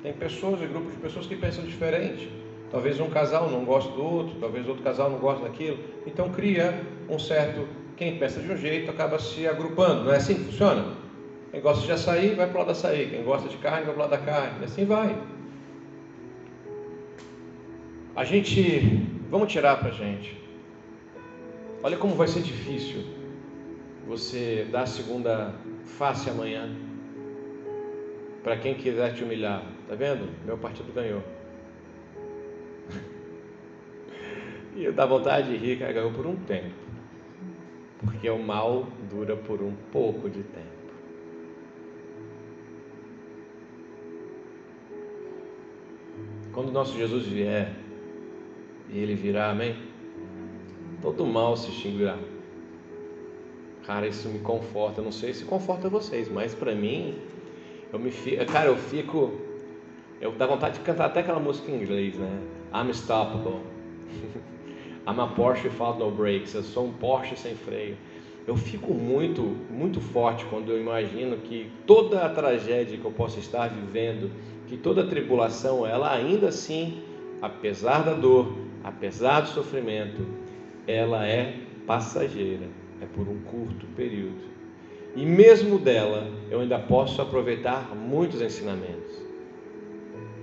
Tem 0.00 0.12
pessoas 0.12 0.62
e 0.62 0.66
grupos 0.66 0.92
de 0.92 0.98
pessoas 0.98 1.26
que 1.26 1.34
pensam 1.34 1.64
diferente. 1.64 2.30
Talvez 2.70 3.00
um 3.00 3.10
casal 3.10 3.50
não 3.50 3.64
goste 3.64 3.90
do 3.92 4.04
outro, 4.04 4.36
talvez 4.38 4.68
outro 4.68 4.84
casal 4.84 5.10
não 5.10 5.18
goste 5.18 5.42
daquilo. 5.42 5.78
Então 6.06 6.30
cria 6.30 6.80
um 7.08 7.18
certo. 7.18 7.66
Quem 7.96 8.16
pensa 8.16 8.40
de 8.40 8.50
um 8.50 8.56
jeito 8.56 8.90
acaba 8.90 9.18
se 9.18 9.46
agrupando. 9.48 10.04
Não 10.04 10.12
é 10.12 10.16
assim 10.18 10.34
que 10.34 10.44
funciona? 10.44 10.94
Quem 11.50 11.60
gosta 11.60 11.84
de 11.84 11.90
açaí, 11.90 12.34
vai 12.34 12.46
para 12.46 12.54
o 12.54 12.58
lado 12.58 12.66
da 12.66 12.72
açaí. 12.72 13.10
Quem 13.10 13.24
gosta 13.24 13.48
de 13.48 13.56
carne, 13.56 13.86
vai 13.86 13.94
para 13.94 14.06
o 14.06 14.08
lado 14.08 14.10
da 14.10 14.18
carne. 14.18 14.60
E 14.60 14.64
assim 14.64 14.84
vai. 14.84 15.18
A 18.14 18.24
gente, 18.24 19.04
vamos 19.28 19.52
tirar 19.52 19.80
para 19.80 19.88
a 19.88 19.92
gente. 19.92 20.40
Olha 21.82 21.96
como 21.96 22.14
vai 22.14 22.28
ser 22.28 22.42
difícil 22.42 23.02
você 24.06 24.66
dar 24.70 24.82
a 24.82 24.86
segunda 24.86 25.54
face 25.84 26.30
amanhã 26.30 26.70
para 28.42 28.56
quem 28.56 28.74
quiser 28.74 29.14
te 29.14 29.22
humilhar. 29.22 29.62
Tá 29.88 29.94
vendo? 29.94 30.28
Meu 30.44 30.58
partido 30.58 30.92
ganhou. 30.92 31.22
E 34.74 34.90
dá 34.90 35.04
vontade 35.04 35.50
de 35.50 35.56
rir, 35.58 35.78
cara, 35.78 35.92
ganhou 35.92 36.12
por 36.12 36.26
um 36.26 36.34
tempo. 36.34 36.74
Porque 37.98 38.30
o 38.30 38.38
mal 38.38 38.88
dura 39.10 39.36
por 39.36 39.60
um 39.60 39.74
pouco 39.92 40.30
de 40.30 40.42
tempo. 40.42 40.66
Quando 46.54 46.72
nosso 46.72 46.96
Jesus 46.96 47.26
vier, 47.26 47.70
e 48.88 48.98
ele 48.98 49.14
virá, 49.14 49.50
amém? 49.50 49.76
Todo 51.00 51.26
mal 51.26 51.56
se 51.56 51.70
extinguirá. 51.70 52.18
Cara, 53.84 54.06
isso 54.06 54.28
me 54.28 54.38
conforta. 54.38 55.00
Não 55.00 55.10
sei 55.10 55.32
se 55.32 55.44
conforta 55.44 55.88
vocês, 55.88 56.28
mas 56.28 56.54
para 56.54 56.74
mim, 56.74 57.18
eu 57.92 57.98
me 57.98 58.10
fico, 58.10 58.44
cara, 58.46 58.68
eu 58.68 58.76
fico, 58.76 59.32
eu 60.20 60.32
dá 60.32 60.46
vontade 60.46 60.78
de 60.78 60.84
cantar 60.84 61.06
até 61.06 61.20
aquela 61.20 61.38
música 61.38 61.70
em 61.70 61.82
inglês, 61.82 62.16
né? 62.16 62.40
I'm 62.72 62.90
stoppable. 62.90 63.60
I'm 65.06 65.20
a 65.20 65.26
Porsche 65.26 65.68
without 65.68 65.98
no 65.98 66.10
brakes. 66.10 66.54
Eu 66.54 66.62
sou 66.62 66.86
um 66.86 66.92
Porsche 66.92 67.36
sem 67.36 67.54
freio. 67.54 67.96
Eu 68.46 68.56
fico 68.56 68.94
muito, 68.94 69.42
muito 69.70 70.00
forte 70.00 70.44
quando 70.46 70.70
eu 70.72 70.80
imagino 70.80 71.36
que 71.36 71.70
toda 71.86 72.24
a 72.24 72.28
tragédia 72.28 72.96
que 72.96 73.04
eu 73.04 73.12
possa 73.12 73.38
estar 73.38 73.68
vivendo, 73.68 74.30
que 74.66 74.76
toda 74.76 75.02
a 75.02 75.06
tribulação, 75.06 75.86
ela 75.86 76.12
ainda 76.12 76.48
assim, 76.48 77.02
apesar 77.40 78.02
da 78.04 78.14
dor, 78.14 78.56
apesar 78.82 79.42
do 79.42 79.48
sofrimento, 79.48 80.26
ela 80.86 81.26
é 81.26 81.60
passageira, 81.86 82.66
é 83.00 83.06
por 83.06 83.28
um 83.28 83.38
curto 83.40 83.86
período. 83.94 84.51
E 85.14 85.26
mesmo 85.26 85.78
dela, 85.78 86.26
eu 86.50 86.60
ainda 86.60 86.78
posso 86.78 87.20
aproveitar 87.20 87.94
muitos 87.94 88.40
ensinamentos. 88.40 89.12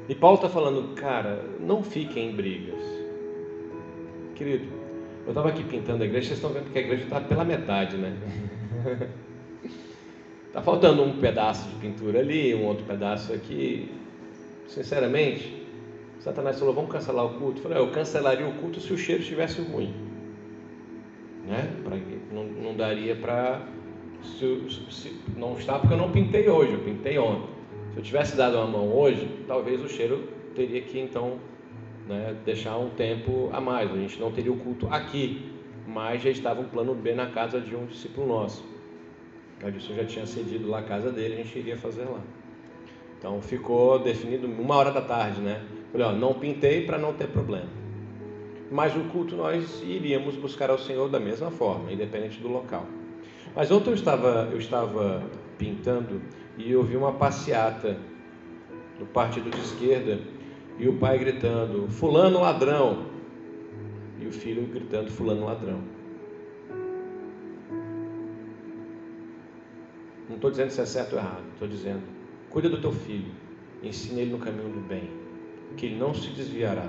E 0.07 0.15
Paulo 0.15 0.35
está 0.35 0.49
falando, 0.49 0.95
cara, 0.95 1.43
não 1.59 1.83
fiquem 1.83 2.29
em 2.29 2.35
brigas. 2.35 2.81
Querido, 4.35 4.65
eu 5.25 5.29
estava 5.29 5.49
aqui 5.49 5.63
pintando 5.63 6.03
a 6.03 6.05
igreja, 6.05 6.27
vocês 6.27 6.37
estão 6.39 6.51
vendo 6.51 6.71
que 6.71 6.77
a 6.77 6.81
igreja 6.81 7.03
está 7.03 7.19
pela 7.19 7.43
metade, 7.43 7.97
né? 7.97 8.15
Está 10.47 10.61
faltando 10.63 11.03
um 11.03 11.19
pedaço 11.19 11.67
de 11.69 11.75
pintura 11.75 12.19
ali, 12.19 12.53
um 12.55 12.65
outro 12.65 12.85
pedaço 12.85 13.33
aqui. 13.33 13.91
Sinceramente, 14.67 15.63
Satanás 16.19 16.59
falou: 16.59 16.73
vamos 16.73 16.91
cancelar 16.91 17.25
o 17.25 17.39
culto. 17.39 17.59
Eu 17.59 17.63
falei: 17.63 17.77
eu 17.77 17.91
cancelaria 17.91 18.47
o 18.47 18.53
culto 18.53 18.79
se 18.79 18.93
o 18.93 18.97
cheiro 18.97 19.21
estivesse 19.21 19.61
ruim. 19.61 19.93
Né? 21.45 21.71
Pra, 21.83 21.97
não, 22.31 22.43
não 22.45 22.75
daria 22.75 23.15
para 23.15 23.61
se, 24.23 24.91
se, 24.91 25.21
não 25.35 25.53
está 25.53 25.79
porque 25.79 25.93
eu 25.93 25.97
não 25.97 26.11
pintei 26.11 26.49
hoje, 26.49 26.73
eu 26.73 26.79
pintei 26.79 27.17
ontem. 27.17 27.49
Se 27.91 27.97
eu 27.97 28.03
tivesse 28.03 28.35
dado 28.35 28.57
uma 28.57 28.67
mão 28.67 28.93
hoje, 28.93 29.27
talvez 29.47 29.81
o 29.81 29.89
cheiro 29.89 30.27
teria 30.55 30.81
que 30.81 30.99
então 30.99 31.39
né, 32.07 32.35
deixar 32.45 32.77
um 32.77 32.89
tempo 32.89 33.49
a 33.53 33.61
mais. 33.61 33.91
A 33.91 33.95
gente 33.95 34.19
não 34.19 34.31
teria 34.31 34.51
o 34.51 34.57
culto 34.57 34.87
aqui, 34.87 35.51
mas 35.87 36.21
já 36.21 36.29
estava 36.29 36.61
um 36.61 36.65
plano 36.65 36.93
B 36.93 37.13
na 37.13 37.27
casa 37.27 37.59
de 37.59 37.75
um 37.75 37.85
discípulo 37.85 38.27
nosso. 38.27 38.63
Adilson 39.63 39.93
já 39.93 40.05
tinha 40.05 40.25
cedido 40.25 40.69
lá 40.69 40.79
a 40.79 40.83
casa 40.83 41.11
dele, 41.11 41.33
a 41.35 41.37
gente 41.37 41.57
iria 41.57 41.77
fazer 41.77 42.03
lá. 42.03 42.21
Então 43.17 43.41
ficou 43.41 43.99
definido 43.99 44.47
uma 44.47 44.75
hora 44.75 44.91
da 44.91 45.01
tarde, 45.01 45.41
né? 45.41 45.61
Falei, 45.91 46.07
ó, 46.07 46.11
não 46.13 46.33
pintei 46.33 46.85
para 46.85 46.97
não 46.97 47.13
ter 47.13 47.27
problema. 47.27 47.67
Mas 48.71 48.95
o 48.95 49.01
culto 49.05 49.35
nós 49.35 49.81
iríamos 49.81 50.35
buscar 50.35 50.69
ao 50.69 50.77
Senhor 50.77 51.09
da 51.09 51.19
mesma 51.19 51.51
forma, 51.51 51.91
independente 51.91 52.39
do 52.39 52.47
local. 52.47 52.85
Mas 53.55 53.71
ontem 53.71 53.89
eu 53.89 53.95
estava, 53.95 54.49
eu 54.51 54.57
estava 54.57 55.23
pintando 55.57 56.21
e 56.57 56.71
eu 56.71 56.83
vi 56.83 56.95
uma 56.95 57.13
passeata 57.13 57.97
do 58.97 59.05
partido 59.05 59.49
de 59.49 59.59
esquerda 59.59 60.19
e 60.77 60.87
o 60.87 60.97
pai 60.97 61.17
gritando: 61.17 61.87
Fulano 61.89 62.41
ladrão! 62.41 63.05
E 64.19 64.27
o 64.27 64.31
filho 64.31 64.67
gritando: 64.67 65.09
Fulano 65.09 65.45
ladrão. 65.45 65.81
Não 70.27 70.35
estou 70.35 70.51
dizendo 70.51 70.69
se 70.69 70.81
é 70.81 70.85
certo 70.85 71.13
ou 71.13 71.19
errado, 71.19 71.43
estou 71.53 71.67
dizendo: 71.67 72.03
cuida 72.49 72.69
do 72.69 72.79
teu 72.79 72.91
filho, 72.91 73.31
ensina 73.81 74.21
ele 74.21 74.31
no 74.31 74.39
caminho 74.39 74.69
do 74.69 74.87
bem, 74.87 75.09
que 75.75 75.87
ele 75.87 75.97
não 75.97 76.13
se 76.13 76.29
desviará 76.29 76.87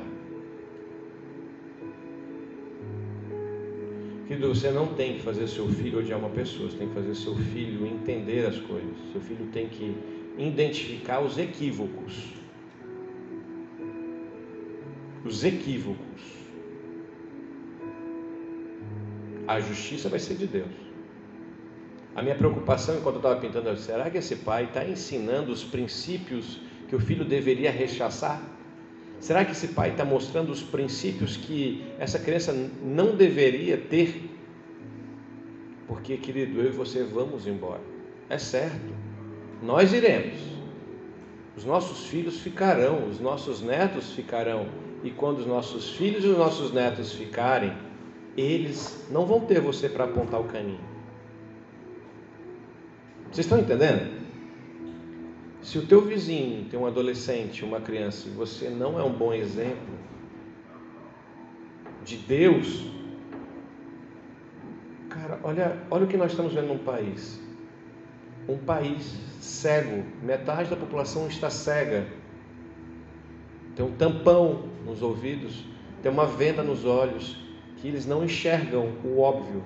Querido, 4.41 4.59
você 4.59 4.71
não 4.71 4.87
tem 4.95 5.17
que 5.17 5.21
fazer 5.21 5.47
seu 5.49 5.69
filho 5.69 5.99
odiar 5.99 6.19
uma 6.19 6.31
pessoa, 6.31 6.71
você 6.71 6.79
tem 6.79 6.89
que 6.89 6.95
fazer 6.95 7.15
seu 7.15 7.37
filho 7.37 7.87
entender 7.87 8.47
as 8.47 8.59
coisas. 8.59 8.97
Seu 9.13 9.21
filho 9.21 9.47
tem 9.53 9.69
que 9.69 9.95
identificar 10.39 11.21
os 11.21 11.37
equívocos. 11.37 12.33
Os 15.27 15.45
equívocos. 15.45 16.23
A 19.47 19.61
justiça 19.61 20.09
vai 20.09 20.19
ser 20.19 20.37
de 20.37 20.47
Deus. 20.47 20.73
A 22.15 22.23
minha 22.23 22.35
preocupação 22.35 22.97
enquanto 22.97 23.17
eu 23.17 23.21
estava 23.21 23.39
pintando, 23.39 23.77
será 23.77 24.09
que 24.09 24.17
esse 24.17 24.37
pai 24.37 24.65
está 24.65 24.83
ensinando 24.83 25.53
os 25.53 25.63
princípios 25.63 26.61
que 26.89 26.97
o 26.97 26.99
filho 26.99 27.27
deveria 27.27 27.71
rechaçar? 27.71 28.41
Será 29.21 29.45
que 29.45 29.53
esse 29.53 29.69
pai 29.69 29.91
está 29.91 30.05
mostrando 30.05 30.51
os 30.51 30.63
princípios 30.63 31.37
que 31.37 31.85
essa 31.99 32.19
criança 32.19 32.53
não 32.83 33.15
deveria 33.15 33.77
ter? 33.77 34.31
Porque, 35.87 36.17
querido, 36.17 36.61
eu 36.61 36.69
e 36.69 36.71
você 36.71 37.05
vamos 37.05 37.47
embora. 37.47 37.83
É 38.31 38.39
certo. 38.39 38.95
Nós 39.63 39.93
iremos. 39.93 40.41
Os 41.55 41.65
nossos 41.67 42.07
filhos 42.07 42.41
ficarão, 42.41 43.09
os 43.09 43.21
nossos 43.21 43.61
netos 43.61 44.13
ficarão. 44.13 44.67
E 45.05 45.11
quando 45.11 45.41
os 45.41 45.47
nossos 45.47 45.91
filhos 45.91 46.25
e 46.25 46.29
os 46.29 46.39
nossos 46.39 46.73
netos 46.73 47.13
ficarem, 47.13 47.77
eles 48.37 49.07
não 49.11 49.27
vão 49.27 49.41
ter 49.41 49.61
você 49.61 49.89
para 49.89 50.05
apontar 50.05 50.41
o 50.41 50.45
caminho. 50.45 50.81
Vocês 53.31 53.45
estão 53.45 53.59
entendendo? 53.59 54.20
Se 55.63 55.79
o 55.79 55.87
teu 55.87 56.01
vizinho 56.01 56.65
tem 56.71 56.81
um 56.81 56.87
adolescente, 56.87 57.65
uma 57.65 57.81
criança, 57.81 58.29
e 58.29 58.31
você 58.31 58.71
não 58.71 58.99
é 58.99 59.03
um 59.03 59.13
bom 59.13 59.33
exemplo 59.33 59.99
de 62.03 62.17
Deus, 62.17 62.87
cara, 65.11 65.39
olha, 65.43 65.77
olha 65.91 66.05
o 66.05 66.09
que 66.09 66.17
nós 66.17 66.31
estamos 66.31 66.55
vendo 66.55 66.69
num 66.69 66.79
país. 66.79 67.39
Um 68.49 68.57
país 68.57 69.15
cego, 69.41 70.03
metade 70.23 70.71
da 70.71 70.77
população 70.77 71.27
está 71.27 71.51
cega. 71.51 72.07
Tem 73.77 73.85
um 73.85 73.93
tampão 73.93 74.65
nos 74.87 75.03
ouvidos, 75.03 75.65
tem 76.03 76.11
uma 76.11 76.27
venda 76.27 76.63
nos 76.63 76.87
olhos, 76.87 77.37
que 77.77 77.89
eles 77.89 78.07
não 78.07 78.25
enxergam 78.25 78.93
o 79.05 79.21
óbvio. 79.21 79.63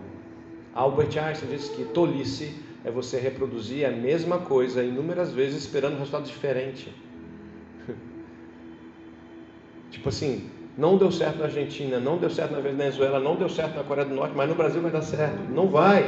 Albert 0.75 1.17
Einstein 1.17 1.51
disse 1.51 1.71
que 1.71 1.85
tolice 1.85 2.53
é 2.85 2.91
você 2.91 3.19
reproduzir 3.19 3.87
a 3.87 3.91
mesma 3.91 4.39
coisa 4.39 4.85
inúmeras 4.85 5.33
vezes 5.33 5.63
esperando 5.63 5.95
um 5.95 5.99
resultado 5.99 6.27
diferente. 6.27 6.93
tipo 9.91 10.11
assim, 10.11 10.51
não 10.77 10.99
deu 10.99 11.11
certo 11.11 11.39
na 11.39 11.45
Argentina, 11.47 11.99
não 11.99 12.19
deu 12.19 12.29
certo 12.29 12.53
na 12.53 12.61
Venezuela, 12.61 13.19
não 13.19 13.37
deu 13.37 13.49
certo 13.49 13.77
na 13.77 13.85
Coreia 13.85 14.07
do 14.07 14.15
Norte, 14.15 14.37
mas 14.37 14.49
no 14.49 14.55
Brasil 14.55 14.83
vai 14.83 14.91
dar 14.91 15.03
certo. 15.03 15.39
Não 15.51 15.69
vai. 15.69 16.05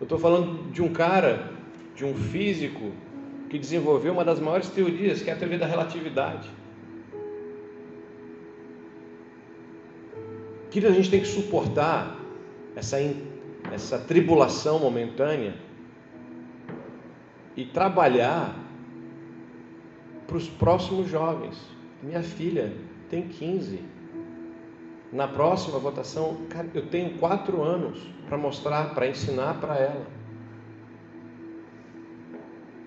Eu 0.00 0.04
estou 0.04 0.18
falando 0.18 0.72
de 0.72 0.82
um 0.82 0.90
cara, 0.90 1.50
de 1.94 2.04
um 2.04 2.14
físico, 2.14 2.92
que 3.50 3.58
desenvolveu 3.58 4.12
uma 4.12 4.24
das 4.24 4.40
maiores 4.40 4.68
teorias, 4.70 5.22
que 5.22 5.28
é 5.28 5.34
a 5.34 5.36
teoria 5.36 5.58
da 5.58 5.66
relatividade. 5.66 6.48
Que 10.70 10.84
a 10.84 10.90
gente 10.90 11.10
tem 11.10 11.20
que 11.20 11.28
suportar 11.28 12.18
essa, 12.74 12.96
essa 13.70 13.98
tribulação 13.98 14.78
momentânea 14.78 15.54
e 17.56 17.64
trabalhar 17.64 18.56
para 20.26 20.36
os 20.36 20.48
próximos 20.48 21.08
jovens. 21.08 21.56
Minha 22.02 22.22
filha 22.22 22.72
tem 23.08 23.28
15. 23.28 23.80
Na 25.12 25.28
próxima 25.28 25.78
votação, 25.78 26.38
cara, 26.48 26.68
eu 26.74 26.86
tenho 26.86 27.18
quatro 27.18 27.62
anos 27.62 28.00
para 28.26 28.36
mostrar, 28.36 28.94
para 28.94 29.06
ensinar 29.06 29.60
para 29.60 29.76
ela. 29.76 30.06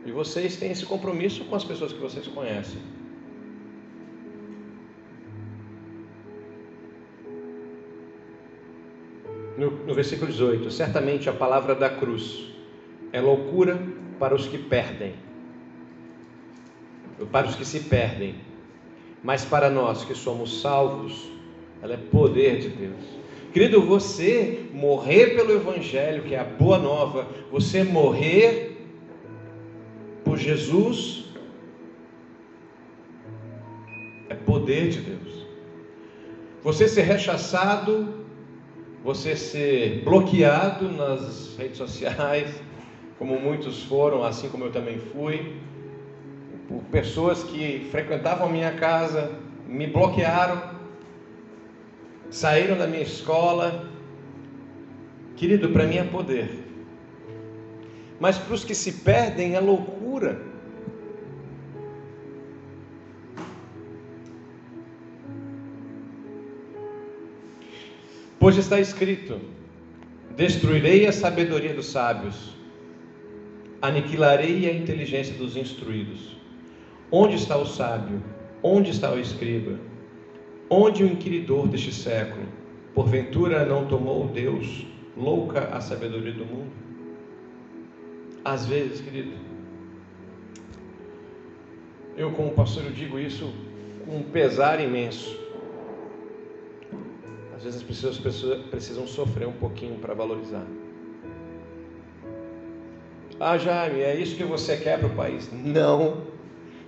E 0.05 0.11
vocês 0.11 0.57
têm 0.57 0.71
esse 0.71 0.85
compromisso 0.85 1.45
com 1.45 1.55
as 1.55 1.63
pessoas 1.63 1.93
que 1.93 1.99
vocês 1.99 2.27
conhecem. 2.27 2.81
No, 9.57 9.71
no 9.71 9.93
versículo 9.93 10.31
18: 10.31 10.69
Certamente 10.69 11.29
a 11.29 11.33
palavra 11.33 11.73
da 11.75 11.89
cruz 11.89 12.53
é 13.11 13.19
loucura 13.19 13.79
para 14.19 14.35
os 14.35 14.47
que 14.47 14.57
perdem, 14.57 15.13
para 17.31 17.47
os 17.47 17.55
que 17.55 17.65
se 17.65 17.81
perdem, 17.81 18.35
mas 19.23 19.43
para 19.45 19.69
nós 19.69 20.03
que 20.03 20.15
somos 20.15 20.61
salvos, 20.61 21.31
ela 21.81 21.93
é 21.93 21.97
poder 21.97 22.59
de 22.59 22.69
Deus. 22.69 23.17
Querido, 23.53 23.81
você 23.81 24.65
morrer 24.73 25.35
pelo 25.35 25.53
Evangelho, 25.53 26.23
que 26.23 26.35
é 26.35 26.39
a 26.39 26.43
boa 26.43 26.77
nova, 26.77 27.27
você 27.51 27.83
morrer 27.83 28.85
por 30.23 30.37
Jesus, 30.37 31.25
é 34.29 34.35
poder 34.35 34.89
de 34.89 34.99
Deus. 34.99 35.47
Você 36.61 36.87
ser 36.87 37.03
rechaçado, 37.03 38.25
você 39.03 39.35
ser 39.35 40.03
bloqueado 40.03 40.91
nas 40.91 41.55
redes 41.57 41.77
sociais, 41.77 42.61
como 43.17 43.39
muitos 43.39 43.83
foram, 43.83 44.23
assim 44.23 44.49
como 44.49 44.65
eu 44.65 44.71
também 44.71 44.99
fui, 44.99 45.57
por 46.67 46.81
pessoas 46.91 47.43
que 47.43 47.87
frequentavam 47.91 48.47
a 48.47 48.51
minha 48.51 48.71
casa, 48.73 49.31
me 49.67 49.87
bloquearam, 49.87 50.75
saíram 52.29 52.77
da 52.77 52.87
minha 52.87 53.03
escola. 53.03 53.89
Querido, 55.35 55.69
para 55.69 55.85
mim 55.85 55.97
é 55.97 56.03
poder. 56.03 56.65
Mas 58.19 58.37
para 58.37 58.53
os 58.53 58.63
que 58.63 58.75
se 58.75 58.91
perdem 58.91 59.55
é 59.55 59.59
loucura. 59.59 60.41
Pois 68.39 68.57
está 68.57 68.79
escrito: 68.79 69.39
Destruirei 70.35 71.07
a 71.07 71.11
sabedoria 71.11 71.73
dos 71.73 71.87
sábios, 71.87 72.56
aniquilarei 73.81 74.69
a 74.69 74.73
inteligência 74.73 75.35
dos 75.35 75.55
instruídos. 75.55 76.35
Onde 77.11 77.35
está 77.35 77.57
o 77.57 77.65
sábio? 77.65 78.21
Onde 78.61 78.91
está 78.91 79.11
o 79.11 79.19
escriba? 79.19 79.79
Onde 80.69 81.03
o 81.03 81.07
inquiridor 81.07 81.67
deste 81.67 81.93
século? 81.93 82.45
Porventura 82.93 83.65
não 83.65 83.85
tomou 83.85 84.27
Deus 84.27 84.85
louca 85.15 85.69
a 85.75 85.79
sabedoria 85.79 86.33
do 86.33 86.45
mundo? 86.45 86.71
Às 88.43 88.65
vezes, 88.65 89.01
querido, 89.01 89.31
eu 92.15 92.31
como 92.31 92.51
pastor 92.51 92.85
eu 92.85 92.91
digo 92.91 93.19
isso 93.19 93.53
com 94.05 94.17
um 94.17 94.23
pesar 94.23 94.79
imenso. 94.79 95.37
Às 97.55 97.63
vezes 97.63 97.81
as 97.81 98.17
pessoas 98.17 98.17
precisam 98.69 99.07
sofrer 99.07 99.47
um 99.47 99.53
pouquinho 99.53 99.95
para 99.99 100.13
valorizar. 100.13 100.65
Ah, 103.39 103.57
Jaime, 103.57 104.01
é 104.01 104.15
isso 104.15 104.35
que 104.35 104.43
você 104.43 104.77
quer 104.77 104.97
para 104.97 105.07
o 105.07 105.15
país? 105.15 105.49
Não. 105.51 106.23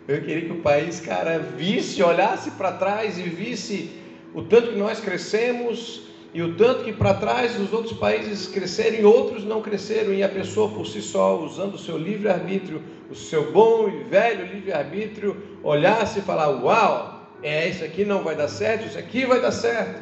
Eu 0.07 0.21
queria 0.21 0.45
que 0.45 0.51
o 0.51 0.61
país, 0.61 0.99
cara, 0.99 1.37
visse, 1.37 2.01
olhasse 2.01 2.51
para 2.51 2.71
trás 2.71 3.19
e 3.19 3.23
visse 3.23 3.91
o 4.33 4.41
tanto 4.41 4.69
que 4.69 4.79
nós 4.79 4.99
crescemos 4.99 6.09
e 6.33 6.41
o 6.41 6.55
tanto 6.55 6.83
que 6.83 6.93
para 6.93 7.13
trás 7.13 7.59
os 7.59 7.71
outros 7.71 7.93
países 7.93 8.47
cresceram 8.47 8.97
e 8.97 9.05
outros 9.05 9.43
não 9.43 9.61
cresceram, 9.61 10.13
e 10.13 10.23
a 10.23 10.29
pessoa 10.29 10.69
por 10.69 10.85
si 10.85 11.01
só, 11.01 11.39
usando 11.39 11.75
o 11.75 11.77
seu 11.77 11.97
livre-arbítrio, 11.97 12.83
o 13.09 13.15
seu 13.15 13.51
bom 13.51 13.87
e 13.87 14.03
velho 14.03 14.45
livre-arbítrio, 14.45 15.37
olhasse 15.63 16.19
e 16.19 16.21
falar: 16.21 16.49
Uau, 16.49 17.35
é, 17.41 17.67
isso 17.67 17.83
aqui 17.83 18.05
não 18.05 18.23
vai 18.23 18.35
dar 18.35 18.47
certo, 18.47 18.85
isso 18.85 18.97
aqui 18.97 19.25
vai 19.25 19.41
dar 19.41 19.51
certo. 19.51 20.01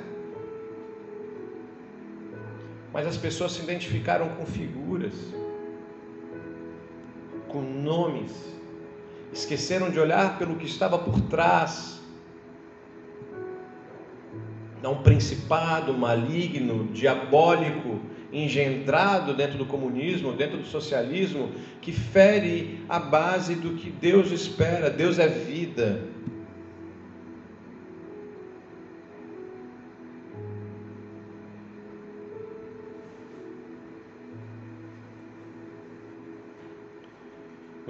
Mas 2.93 3.07
as 3.07 3.17
pessoas 3.17 3.53
se 3.53 3.61
identificaram 3.61 4.27
com 4.29 4.45
figuras, 4.45 5.13
com 7.47 7.61
nomes, 7.61 8.31
esqueceram 9.33 9.89
de 9.89 9.99
olhar 9.99 10.37
pelo 10.37 10.55
que 10.55 10.65
estava 10.65 10.97
por 10.97 11.21
trás. 11.21 11.99
Há 14.83 14.89
um 14.89 15.01
principado 15.01 15.93
maligno, 15.93 16.85
diabólico, 16.93 17.99
engendrado 18.31 19.33
dentro 19.33 19.57
do 19.57 19.65
comunismo, 19.65 20.33
dentro 20.33 20.57
do 20.57 20.65
socialismo, 20.65 21.51
que 21.81 21.91
fere 21.91 22.83
a 22.87 22.99
base 22.99 23.55
do 23.55 23.71
que 23.71 23.89
Deus 23.89 24.31
espera. 24.31 24.89
Deus 24.89 25.19
é 25.19 25.27
vida. 25.27 26.01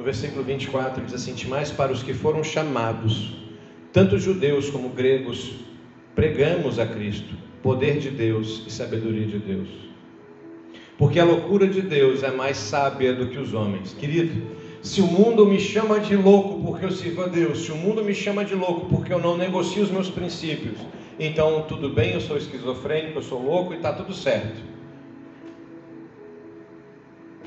Versículo 0.08 0.42
24 0.42 1.04
diz 1.04 1.14
assim: 1.14 1.36
Mas 1.50 1.70
para 1.70 1.92
os 1.92 2.02
que 2.02 2.14
foram 2.14 2.42
chamados, 2.42 3.34
tanto 3.92 4.18
judeus 4.18 4.70
como 4.70 4.88
gregos, 4.88 5.52
pregamos 6.16 6.80
a 6.80 6.86
Cristo, 6.86 7.34
poder 7.62 8.00
de 8.00 8.10
Deus 8.10 8.64
e 8.66 8.72
sabedoria 8.72 9.28
de 9.28 9.38
Deus. 9.38 9.68
Porque 10.98 11.20
a 11.20 11.26
loucura 11.26 11.68
de 11.68 11.82
Deus 11.82 12.24
é 12.24 12.32
mais 12.32 12.56
sábia 12.56 13.14
do 13.14 13.28
que 13.28 13.38
os 13.38 13.54
homens. 13.54 13.94
Querido, 13.94 14.42
se 14.82 15.02
o 15.02 15.08
mundo 15.08 15.46
me 15.46 15.60
chama 15.60 16.00
de 16.00 16.16
louco 16.16 16.64
porque 16.64 16.86
eu 16.86 16.92
sirvo 16.92 17.24
a 17.24 17.28
Deus, 17.28 17.66
se 17.66 17.72
o 17.74 17.76
mundo 17.76 18.02
me 18.02 18.16
chama 18.16 18.46
de 18.46 18.56
louco 18.56 18.86
porque 18.86 19.12
eu 19.12 19.20
não 19.20 19.36
negocio 19.36 19.84
os 19.84 19.92
meus 19.92 20.10
princípios, 20.10 20.78
então 21.20 21.66
tudo 21.68 21.90
bem, 21.90 22.14
eu 22.14 22.22
sou 22.22 22.38
esquizofrênico, 22.38 23.20
eu 23.20 23.24
sou 23.24 23.44
louco 23.44 23.74
e 23.74 23.76
está 23.76 23.92
tudo 23.92 24.14
certo 24.14 24.77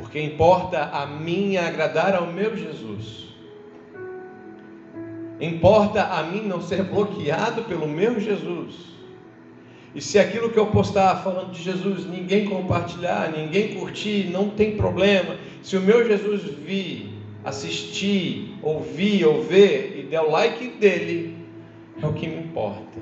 porque 0.01 0.21
importa 0.21 0.85
a 0.93 1.07
mim 1.07 1.59
agradar 1.59 2.15
ao 2.15 2.27
meu 2.27 2.57
Jesus. 2.57 3.29
Importa 5.39 6.05
a 6.05 6.23
mim 6.23 6.43
não 6.43 6.63
ser 6.63 6.83
bloqueado 6.85 7.63
pelo 7.65 7.87
meu 7.87 8.19
Jesus. 8.19 8.75
E 9.95 10.01
se 10.01 10.19
aquilo 10.19 10.51
que 10.51 10.59
eu 10.59 10.69
postar 10.69 11.23
falando 11.23 11.53
de 11.53 11.63
Jesus 11.63 12.07
ninguém 12.07 12.49
compartilhar, 12.49 13.31
ninguém 13.31 13.75
curtir, 13.75 14.31
não 14.31 14.49
tem 14.49 14.77
problema. 14.77 15.37
Se 15.63 15.77
o 15.77 15.81
meu 15.81 16.07
Jesus 16.07 16.43
vir, 16.45 17.13
assistir, 17.45 18.55
ouvir 18.63 19.25
ou 19.27 19.43
ver 19.43 19.99
e 19.99 20.03
der 20.05 20.23
o 20.23 20.31
like 20.31 20.67
dele, 20.79 21.37
é 22.03 22.07
o 22.07 22.13
que 22.13 22.27
me 22.27 22.39
importa. 22.39 22.99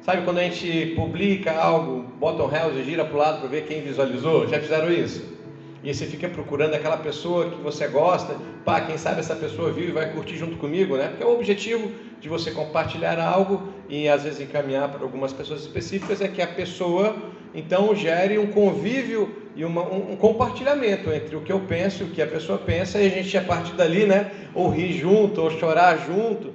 Sabe 0.00 0.22
quando 0.22 0.38
a 0.38 0.44
gente 0.44 0.94
publica 0.94 1.52
algo, 1.52 2.04
bota 2.18 2.42
um 2.42 2.50
house 2.50 2.76
e 2.76 2.84
gira 2.84 3.04
para 3.04 3.14
o 3.14 3.18
lado 3.18 3.40
para 3.40 3.48
ver 3.48 3.66
quem 3.66 3.82
visualizou? 3.82 4.48
Já 4.48 4.58
fizeram 4.58 4.90
isso? 4.90 5.37
E 5.82 5.94
você 5.94 6.06
fica 6.06 6.28
procurando 6.28 6.74
aquela 6.74 6.96
pessoa 6.96 7.50
que 7.50 7.60
você 7.62 7.86
gosta, 7.86 8.36
pá, 8.64 8.80
quem 8.80 8.98
sabe 8.98 9.20
essa 9.20 9.36
pessoa 9.36 9.70
viu 9.70 9.88
e 9.88 9.92
vai 9.92 10.12
curtir 10.12 10.36
junto 10.36 10.56
comigo, 10.56 10.96
né? 10.96 11.08
Porque 11.08 11.24
o 11.24 11.32
objetivo 11.32 11.90
de 12.20 12.28
você 12.28 12.50
compartilhar 12.50 13.18
algo 13.20 13.68
e 13.88 14.08
às 14.08 14.24
vezes 14.24 14.40
encaminhar 14.40 14.88
para 14.88 15.02
algumas 15.02 15.32
pessoas 15.32 15.60
específicas 15.60 16.20
é 16.20 16.28
que 16.28 16.42
a 16.42 16.46
pessoa 16.46 17.16
então 17.54 17.94
gere 17.94 18.38
um 18.38 18.48
convívio 18.48 19.34
e 19.54 19.64
uma, 19.64 19.82
um, 19.82 20.12
um, 20.12 20.16
compartilhamento 20.16 21.10
entre 21.10 21.34
o 21.36 21.40
que 21.40 21.52
eu 21.52 21.60
penso 21.60 22.02
e 22.02 22.06
o 22.06 22.10
que 22.10 22.20
a 22.20 22.26
pessoa 22.26 22.58
pensa 22.58 23.00
e 23.00 23.06
a 23.06 23.10
gente 23.10 23.36
a 23.36 23.42
partir 23.42 23.72
dali, 23.72 24.04
né, 24.04 24.30
ou 24.54 24.68
rir 24.68 24.92
junto 24.92 25.40
ou 25.40 25.50
chorar 25.50 25.96
junto. 25.98 26.52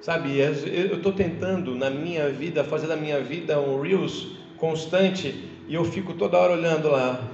Sabe, 0.00 0.38
eu 0.38 0.96
estou 0.96 1.12
tentando 1.12 1.74
na 1.74 1.88
minha 1.88 2.28
vida 2.28 2.62
fazer 2.62 2.86
da 2.86 2.96
minha 2.96 3.20
vida 3.20 3.58
um 3.58 3.80
reels 3.80 4.36
constante 4.58 5.48
e 5.66 5.74
eu 5.74 5.84
fico 5.84 6.12
toda 6.12 6.36
hora 6.36 6.52
olhando 6.52 6.90
lá 6.90 7.33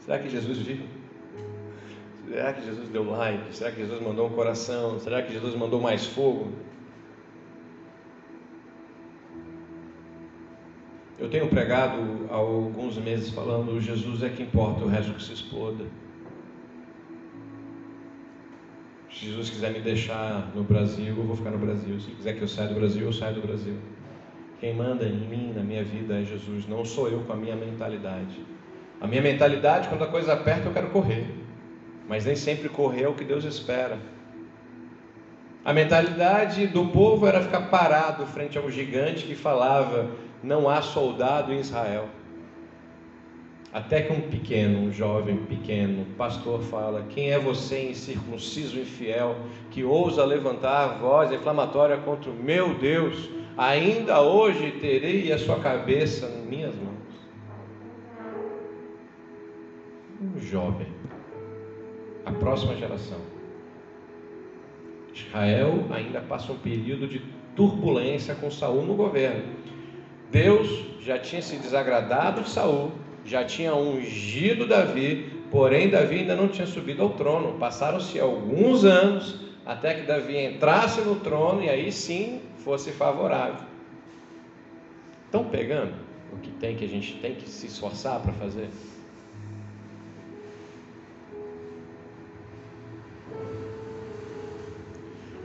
Será 0.00 0.18
que 0.18 0.28
Jesus 0.28 0.58
viu? 0.58 0.80
Será 2.28 2.52
que 2.52 2.64
Jesus 2.64 2.88
deu 2.88 3.10
like? 3.10 3.54
Será 3.54 3.70
que 3.70 3.78
Jesus 3.78 4.00
mandou 4.00 4.28
um 4.28 4.30
coração? 4.30 4.98
Será 4.98 5.22
que 5.22 5.32
Jesus 5.32 5.54
mandou 5.54 5.80
mais 5.80 6.06
fogo? 6.06 6.52
Eu 11.18 11.28
tenho 11.28 11.48
pregado 11.48 12.28
há 12.30 12.36
alguns 12.36 12.96
meses 12.96 13.30
falando: 13.30 13.80
Jesus 13.80 14.22
é 14.22 14.28
que 14.30 14.42
importa, 14.42 14.84
o 14.84 14.88
resto 14.88 15.12
que 15.12 15.22
se 15.22 15.34
exploda. 15.34 15.84
Se 19.12 19.26
Jesus 19.26 19.50
quiser 19.50 19.72
me 19.72 19.80
deixar 19.80 20.50
no 20.54 20.64
Brasil, 20.64 21.14
eu 21.14 21.24
vou 21.24 21.36
ficar 21.36 21.50
no 21.50 21.58
Brasil. 21.58 22.00
Se 22.00 22.10
quiser 22.12 22.34
que 22.34 22.42
eu 22.42 22.48
saia 22.48 22.68
do 22.68 22.74
Brasil, 22.74 23.02
eu 23.02 23.12
saio 23.12 23.34
do 23.34 23.42
Brasil. 23.42 23.76
Quem 24.60 24.74
manda 24.74 25.04
em 25.04 25.28
mim, 25.28 25.52
na 25.54 25.62
minha 25.62 25.84
vida, 25.84 26.20
é 26.20 26.24
Jesus, 26.24 26.66
não 26.66 26.84
sou 26.84 27.08
eu 27.08 27.20
com 27.20 27.32
a 27.32 27.36
minha 27.36 27.56
mentalidade. 27.56 28.40
A 29.00 29.06
minha 29.06 29.22
mentalidade, 29.22 29.88
quando 29.88 30.04
a 30.04 30.06
coisa 30.06 30.32
aperta, 30.34 30.68
eu 30.68 30.72
quero 30.72 30.90
correr. 30.90 31.26
Mas 32.08 32.26
nem 32.26 32.36
sempre 32.36 32.68
correr 32.68 33.04
é 33.04 33.08
o 33.08 33.14
que 33.14 33.24
Deus 33.24 33.44
espera. 33.44 33.98
A 35.64 35.72
mentalidade 35.72 36.66
do 36.66 36.86
povo 36.86 37.26
era 37.26 37.40
ficar 37.40 37.62
parado 37.68 38.26
frente 38.26 38.58
a 38.58 38.60
um 38.60 38.70
gigante 38.70 39.26
que 39.26 39.34
falava: 39.34 40.10
não 40.42 40.68
há 40.68 40.82
soldado 40.82 41.52
em 41.52 41.60
Israel. 41.60 42.08
Até 43.72 44.02
que 44.02 44.12
um 44.12 44.22
pequeno, 44.22 44.80
um 44.80 44.92
jovem 44.92 45.36
pequeno, 45.36 46.04
pastor 46.16 46.60
fala: 46.62 47.06
Quem 47.10 47.30
é 47.30 47.38
você, 47.38 47.90
incircunciso 47.90 48.78
infiel, 48.78 49.36
que 49.70 49.84
ousa 49.84 50.24
levantar 50.24 50.84
a 50.84 50.94
voz 50.94 51.30
inflamatória 51.30 51.96
contra 51.98 52.30
o 52.30 52.34
meu 52.34 52.74
Deus? 52.74 53.30
Ainda 53.56 54.20
hoje 54.20 54.72
terei 54.80 55.30
a 55.32 55.38
sua 55.38 55.60
cabeça 55.60 56.26
em 56.26 56.48
minhas 56.48 56.74
mãos. 56.74 56.89
Jovem 60.50 60.86
próxima 62.40 62.74
geração. 62.74 63.18
Israel 65.14 65.86
ainda 65.90 66.20
passa 66.20 66.52
um 66.52 66.58
período 66.58 67.06
de 67.06 67.22
turbulência 67.54 68.34
com 68.34 68.50
Saul 68.50 68.82
no 68.82 68.94
governo. 68.94 69.42
Deus 70.30 70.86
já 71.00 71.18
tinha 71.18 71.42
se 71.42 71.56
desagradado 71.56 72.42
de 72.42 72.48
Saul, 72.48 72.92
já 73.24 73.44
tinha 73.44 73.74
ungido 73.74 74.66
Davi, 74.66 75.30
porém 75.50 75.90
Davi 75.90 76.20
ainda 76.20 76.34
não 76.34 76.48
tinha 76.48 76.66
subido 76.66 77.02
ao 77.02 77.10
trono. 77.10 77.58
Passaram-se 77.58 78.18
alguns 78.18 78.84
anos 78.84 79.38
até 79.66 79.94
que 79.94 80.06
Davi 80.06 80.38
entrasse 80.38 81.00
no 81.02 81.16
trono 81.16 81.62
e 81.62 81.68
aí 81.68 81.92
sim 81.92 82.40
fosse 82.64 82.90
favorável. 82.92 83.68
Estão 85.26 85.44
pegando 85.44 85.94
o 86.32 86.36
que 86.38 86.50
tem 86.52 86.76
que 86.76 86.84
a 86.84 86.88
gente 86.88 87.14
tem 87.16 87.34
que 87.34 87.48
se 87.48 87.66
esforçar 87.66 88.20
para 88.20 88.32
fazer? 88.32 88.68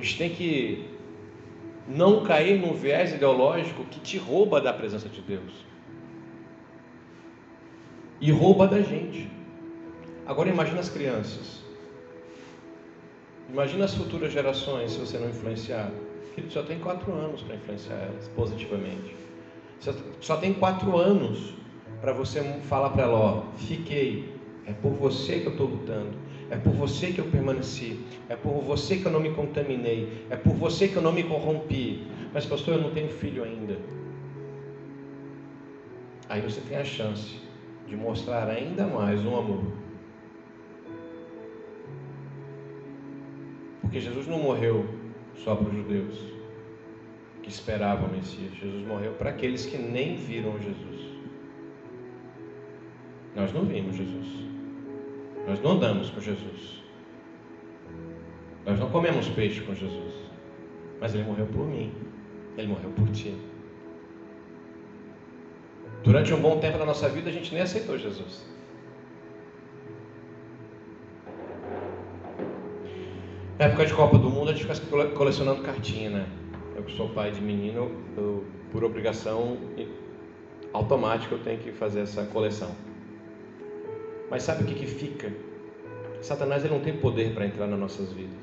Gente 0.06 0.18
tem 0.20 0.30
que 0.30 0.86
não 1.88 2.24
cair 2.24 2.60
num 2.60 2.74
viés 2.74 3.12
ideológico 3.12 3.84
que 3.86 4.00
te 4.00 4.18
rouba 4.20 4.62
da 4.62 4.72
presença 4.72 5.10
de 5.10 5.20
Deus 5.20 5.66
e 8.22 8.32
rouba 8.32 8.68
da 8.68 8.82
gente. 8.82 9.30
Agora 10.28 10.50
imagina 10.50 10.80
as 10.80 10.90
crianças. 10.90 11.64
Imagina 13.50 13.86
as 13.86 13.96
futuras 13.96 14.32
gerações 14.32 14.92
se 14.92 15.00
você 15.00 15.18
não 15.18 15.30
influenciar. 15.30 15.92
Ele 16.38 16.50
só 16.50 16.62
tem 16.62 16.80
quatro 16.80 17.12
anos 17.12 17.42
para 17.42 17.56
influenciar 17.56 17.96
elas 17.96 18.28
positivamente. 18.30 19.16
Só 20.22 20.38
tem 20.38 20.54
quatro 20.54 20.98
anos 20.98 21.54
para 22.00 22.14
você 22.14 22.42
falar 22.70 22.92
para 22.92 23.04
ela: 23.04 23.18
ó, 23.18 23.44
fiquei. 23.58 24.34
É 24.68 24.74
por 24.74 24.94
você 24.94 25.40
que 25.40 25.48
eu 25.48 25.52
estou 25.52 25.68
lutando. 25.68 26.25
É 26.50 26.58
por 26.58 26.74
você 26.74 27.12
que 27.12 27.20
eu 27.20 27.26
permaneci. 27.26 28.00
É 28.30 28.36
por 28.36 28.62
você 28.62 28.98
que 28.98 29.06
eu 29.06 29.12
não 29.12 29.20
me 29.20 29.32
contaminei. 29.34 30.26
É 30.30 30.36
por 30.36 30.54
você 30.54 30.88
que 30.88 30.96
eu 30.96 31.02
não 31.02 31.12
me 31.12 31.24
corrompi. 31.24 32.08
Mas, 32.34 32.46
pastor, 32.46 32.76
eu 32.76 32.82
não 32.82 32.92
tenho 32.92 33.10
filho 33.10 33.44
ainda. 33.44 33.78
Aí 36.30 36.42
você 36.42 36.62
tem 36.62 36.78
a 36.78 36.84
chance 36.84 37.40
de 37.88 37.96
mostrar 37.96 38.48
ainda 38.50 38.86
mais 38.86 39.24
um 39.26 39.38
amor. 39.38 39.64
Porque 43.82 44.00
Jesus 44.00 44.28
não 44.28 44.40
morreu 44.40 44.86
só 45.36 45.56
para 45.56 45.70
os 45.70 45.76
judeus 45.76 46.36
que 47.42 47.50
esperavam 47.50 48.10
o 48.10 48.12
Messias. 48.12 48.54
Jesus 48.56 48.86
morreu 48.88 49.14
para 49.14 49.30
aqueles 49.30 49.66
que 49.66 49.78
nem 49.78 50.16
viram 50.16 50.60
Jesus. 50.60 51.06
Nós 53.36 53.54
não 53.54 53.66
vimos 53.66 53.96
Jesus. 53.96 54.45
Nós 55.48 55.62
não 55.62 55.72
andamos 55.72 56.10
com 56.10 56.20
Jesus. 56.20 56.84
Nós 58.66 58.80
não 58.80 58.90
comemos 58.90 59.30
peixe 59.30 59.62
com 59.62 59.76
Jesus. 59.76 60.14
Mas 61.00 61.14
Ele 61.14 61.24
morreu 61.24 61.46
por 61.46 61.68
mim. 61.68 61.94
Ele 62.58 62.68
morreu 62.68 62.90
por 62.92 63.08
ti. 63.10 63.36
Durante 66.04 66.34
um 66.34 66.42
bom 66.42 66.60
tempo 66.60 66.78
da 66.78 66.86
nossa 66.86 67.10
vida, 67.10 67.30
a 67.30 67.34
gente 67.34 67.54
nem 67.54 67.64
aceitou 67.64 67.98
Jesus. 67.98 68.46
Na 73.58 73.66
época 73.66 73.86
de 73.86 73.94
Copa 73.94 74.18
do 74.18 74.30
Mundo, 74.30 74.50
a 74.50 74.54
gente 74.54 74.66
fica 74.68 75.08
colecionando 75.10 75.62
cartinha, 75.64 76.10
né? 76.10 76.28
Eu 76.76 76.84
que 76.84 76.96
sou 76.96 77.10
pai 77.10 77.32
de 77.32 77.42
menino, 77.42 77.90
eu, 78.18 78.44
por 78.72 78.84
obrigação 78.84 79.58
automática, 80.74 81.34
eu 81.34 81.40
tenho 81.40 81.60
que 81.60 81.72
fazer 81.72 82.02
essa 82.02 82.26
coleção. 82.26 82.76
Mas 84.30 84.44
sabe 84.44 84.64
o 84.64 84.66
que, 84.66 84.76
que 84.76 84.88
fica? 84.88 85.32
Satanás 86.22 86.64
ele 86.64 86.74
não 86.74 86.82
tem 86.82 86.98
poder 86.98 87.34
para 87.34 87.46
entrar 87.46 87.68
nas 87.68 87.80
nossas 87.80 88.12
vidas. 88.12 88.34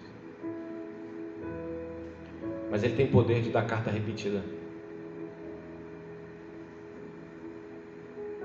Mas 2.70 2.82
ele 2.84 2.94
tem 2.94 3.06
poder 3.06 3.42
de 3.42 3.50
dar 3.50 3.66
carta 3.66 3.90
repetida. 3.90 4.42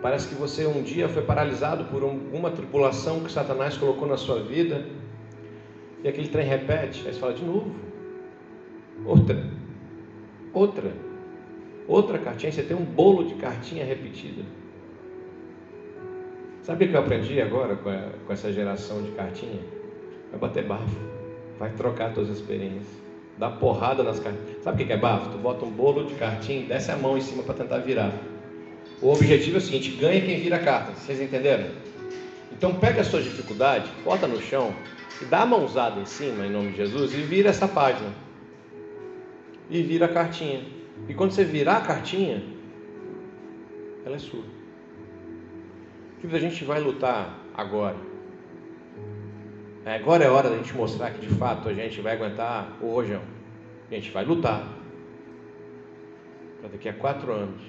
Parece 0.02 0.28
que 0.28 0.36
você 0.36 0.65
um 0.65 0.82
dia 0.82 1.10
foi 1.10 1.23
paralisado 1.23 1.86
por 1.86 2.04
alguma 2.04 2.52
tribulação 2.52 3.23
que 3.23 3.32
Satanás 3.32 3.78
colocou 3.78 4.08
na 4.08 4.17
sua 4.17 4.41
vida 4.41 4.86
e 6.04 6.08
aquele 6.08 6.28
trem 6.28 6.47
repete, 6.47 7.08
aí 7.08 7.13
você 7.13 7.19
fala 7.19 7.34
de 7.34 7.43
novo. 7.43 7.76
Outra. 9.06 9.43
Outra. 10.54 10.93
Outra 11.88 12.19
cartinha. 12.19 12.52
Você 12.52 12.63
tem 12.63 12.78
um 12.78 12.86
bolo 12.86 13.26
de 13.26 13.36
cartinha 13.36 13.84
repetida. 13.84 14.43
Sabe 16.67 16.84
o 16.84 16.89
que 16.89 16.93
eu 16.93 16.99
aprendi 16.99 17.39
agora 17.39 17.77
com, 17.77 17.89
a, 17.89 18.10
com 18.25 18.34
essa 18.34 18.51
geração 18.51 19.01
de 19.01 19.12
cartinha? 19.12 19.62
Vai 20.32 20.38
bater 20.38 20.65
bafo. 20.65 20.99
Vai 21.58 21.69
trocar 21.69 22.13
suas 22.13 22.27
experiências. 22.27 22.89
Dá 23.38 23.49
porrada 23.49 24.03
nas 24.03 24.19
cartinhas. 24.19 24.62
Sabe 24.63 24.84
o 24.84 24.86
que 24.86 24.91
é 24.91 24.97
bafo? 24.97 25.30
Tu 25.30 25.38
bota 25.38 25.63
um 25.63 25.71
bolo 25.71 26.03
de 26.03 26.15
cartinha 26.15 26.60
e 26.60 26.65
desce 26.65 26.91
a 26.91 26.97
mão 26.97 27.17
em 27.17 27.21
cima 27.21 27.41
para 27.41 27.53
tentar 27.53 27.77
virar. 27.77 28.12
O 29.01 29.13
objetivo 29.13 29.56
é 29.56 29.60
o 29.60 29.62
seguinte: 29.62 29.91
ganha 29.91 30.19
quem 30.19 30.41
vira 30.41 30.58
a 30.58 30.60
carta. 30.60 30.91
Vocês 30.91 31.21
entenderam? 31.21 31.69
Então 32.51 32.75
pega 32.75 32.99
a 32.99 33.06
sua 33.06 33.21
dificuldade, 33.21 33.89
bota 34.03 34.27
no 34.27 34.41
chão, 34.41 34.75
e 35.21 35.25
dá 35.25 35.43
a 35.43 35.45
mãozada 35.45 36.01
em 36.01 36.06
cima, 36.06 36.45
em 36.45 36.51
nome 36.51 36.71
de 36.71 36.77
Jesus, 36.80 37.13
e 37.13 37.21
vira 37.21 37.47
essa 37.47 37.69
página. 37.69 38.10
E 39.69 39.82
vira 39.82 40.08
a 40.08 40.10
cartinha. 40.10 40.65
E 41.08 41.13
quando 41.13 41.32
você 41.32 41.45
virar 41.45 41.77
a 41.77 41.82
cartinha, 41.82 42.43
ela 44.06 44.17
é 44.17 44.19
sua. 44.19 44.57
Que 46.19 46.36
a 46.36 46.39
gente 46.39 46.63
vai 46.63 46.80
lutar 46.80 47.39
agora. 47.53 47.97
É, 49.86 49.95
agora 49.95 50.23
é 50.23 50.30
hora 50.30 50.49
da 50.49 50.58
gente 50.58 50.75
mostrar 50.75 51.12
que 51.12 51.25
de 51.25 51.34
fato 51.36 51.69
a 51.69 51.73
gente 51.73 52.01
vai 52.01 52.13
aguentar 52.13 52.77
o 52.82 52.89
rojão. 52.91 53.21
A 53.89 53.93
gente 53.93 54.12
vai 54.12 54.25
lutar. 54.25 54.67
Para 56.60 56.69
daqui 56.69 56.89
a 56.89 56.93
quatro 56.93 57.32
anos 57.32 57.62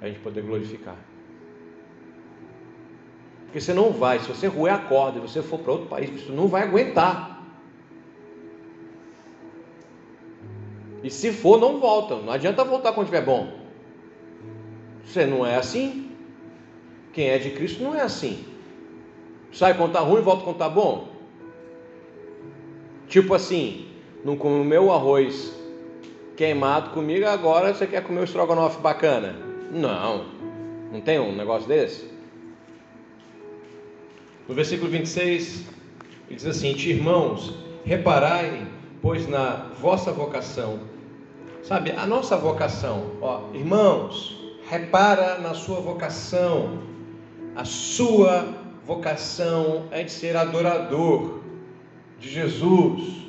a 0.00 0.08
gente 0.08 0.18
poder 0.18 0.42
glorificar. 0.42 0.96
Porque 3.44 3.60
você 3.60 3.72
não 3.72 3.92
vai, 3.92 4.18
se 4.18 4.28
você 4.28 4.46
roer 4.46 4.74
a 4.74 4.78
corda 4.78 5.18
e 5.18 5.20
você 5.20 5.42
for 5.42 5.58
para 5.60 5.72
outro 5.72 5.86
país, 5.86 6.10
você 6.10 6.32
não 6.32 6.48
vai 6.48 6.62
aguentar. 6.62 7.32
E 11.02 11.10
se 11.10 11.32
for, 11.32 11.58
não 11.58 11.80
volta. 11.80 12.16
Não 12.16 12.32
adianta 12.32 12.64
voltar 12.64 12.92
quando 12.92 13.06
estiver 13.06 13.24
bom. 13.24 13.52
Você 15.04 15.26
não 15.26 15.44
é 15.44 15.56
assim. 15.56 16.01
Quem 17.12 17.28
é 17.28 17.38
de 17.38 17.50
Cristo 17.50 17.82
não 17.82 17.94
é 17.94 18.00
assim. 18.00 18.44
Sai 19.52 19.74
quando 19.74 19.88
está 19.88 20.00
ruim 20.00 20.22
volta 20.22 20.44
quando 20.44 20.56
está 20.56 20.68
bom. 20.68 21.08
Tipo 23.08 23.34
assim, 23.34 23.86
não 24.24 24.36
comeu 24.36 24.90
arroz 24.90 25.52
queimado 26.36 26.90
comigo, 26.90 27.26
agora 27.26 27.74
você 27.74 27.86
quer 27.86 28.02
comer 28.02 28.20
o 28.20 28.24
estrogonofe 28.24 28.80
bacana. 28.80 29.36
Não, 29.70 30.24
não 30.90 31.00
tem 31.00 31.18
um 31.18 31.34
negócio 31.34 31.68
desse? 31.68 32.10
No 34.48 34.54
versículo 34.54 34.90
26, 34.90 35.66
ele 36.28 36.36
diz 36.36 36.46
assim: 36.46 36.74
Irmãos, 36.74 37.54
reparai, 37.84 38.66
pois 39.00 39.28
na 39.28 39.70
vossa 39.80 40.10
vocação, 40.12 40.80
sabe, 41.62 41.92
a 41.92 42.06
nossa 42.06 42.36
vocação, 42.36 43.12
ó, 43.20 43.42
irmãos, 43.54 44.38
repara 44.68 45.38
na 45.38 45.54
sua 45.54 45.80
vocação, 45.80 46.78
a 47.54 47.64
sua 47.64 48.54
vocação 48.84 49.88
é 49.90 50.02
de 50.02 50.10
ser 50.10 50.36
adorador 50.36 51.40
de 52.18 52.30
Jesus, 52.30 53.22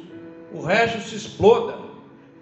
o 0.51 0.61
resto 0.61 1.01
se 1.01 1.15
exploda, 1.15 1.77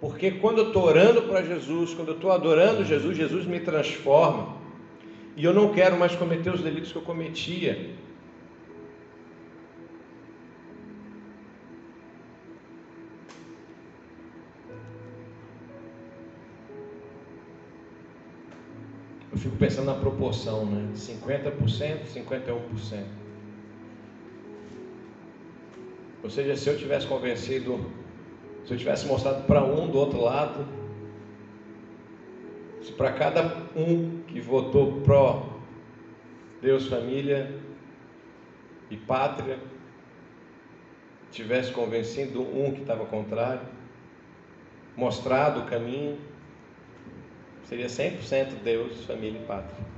porque 0.00 0.32
quando 0.32 0.58
eu 0.58 0.66
estou 0.68 0.84
orando 0.84 1.22
para 1.22 1.42
Jesus, 1.42 1.94
quando 1.94 2.08
eu 2.08 2.14
estou 2.14 2.30
adorando 2.30 2.84
Jesus, 2.84 3.16
Jesus 3.16 3.46
me 3.46 3.60
transforma, 3.60 4.56
e 5.36 5.44
eu 5.44 5.54
não 5.54 5.72
quero 5.72 5.98
mais 5.98 6.14
cometer 6.14 6.52
os 6.52 6.60
delitos 6.60 6.92
que 6.92 6.98
eu 6.98 7.02
cometia, 7.02 7.90
pensando 19.62 19.86
na 19.86 19.94
proporção, 19.94 20.66
né? 20.66 20.90
50%, 20.96 22.06
51%. 22.12 23.04
Ou 26.20 26.28
seja, 26.28 26.56
se 26.56 26.68
eu 26.68 26.76
tivesse 26.76 27.06
convencido, 27.06 27.78
se 28.66 28.74
eu 28.74 28.76
tivesse 28.76 29.06
mostrado 29.06 29.44
para 29.44 29.62
um 29.62 29.88
do 29.88 29.98
outro 29.98 30.20
lado, 30.20 30.66
se 32.82 32.90
para 32.90 33.12
cada 33.12 33.68
um 33.76 34.22
que 34.26 34.40
votou 34.40 35.00
pró 35.02 35.48
Deus, 36.60 36.88
família 36.88 37.54
e 38.90 38.96
pátria, 38.96 39.60
tivesse 41.30 41.70
convencido 41.70 42.42
um 42.42 42.72
que 42.72 42.80
estava 42.80 43.04
contrário, 43.04 43.62
mostrado 44.96 45.60
o 45.60 45.66
caminho, 45.66 46.18
Seria 47.64 47.86
100% 47.86 48.62
Deus, 48.62 49.04
família 49.04 49.40
e 49.40 49.44
pátria. 49.44 49.92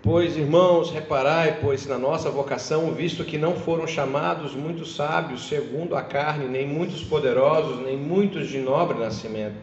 Pois, 0.00 0.36
irmãos, 0.36 0.90
reparai, 0.90 1.58
pois, 1.60 1.86
na 1.86 1.98
nossa 1.98 2.30
vocação, 2.30 2.94
visto 2.94 3.24
que 3.24 3.36
não 3.36 3.56
foram 3.56 3.86
chamados 3.86 4.54
muitos 4.54 4.96
sábios 4.96 5.46
segundo 5.48 5.94
a 5.94 6.02
carne, 6.02 6.46
nem 6.46 6.66
muitos 6.66 7.04
poderosos, 7.04 7.80
nem 7.80 7.96
muitos 7.96 8.48
de 8.48 8.58
nobre 8.58 8.98
nascimento. 8.98 9.56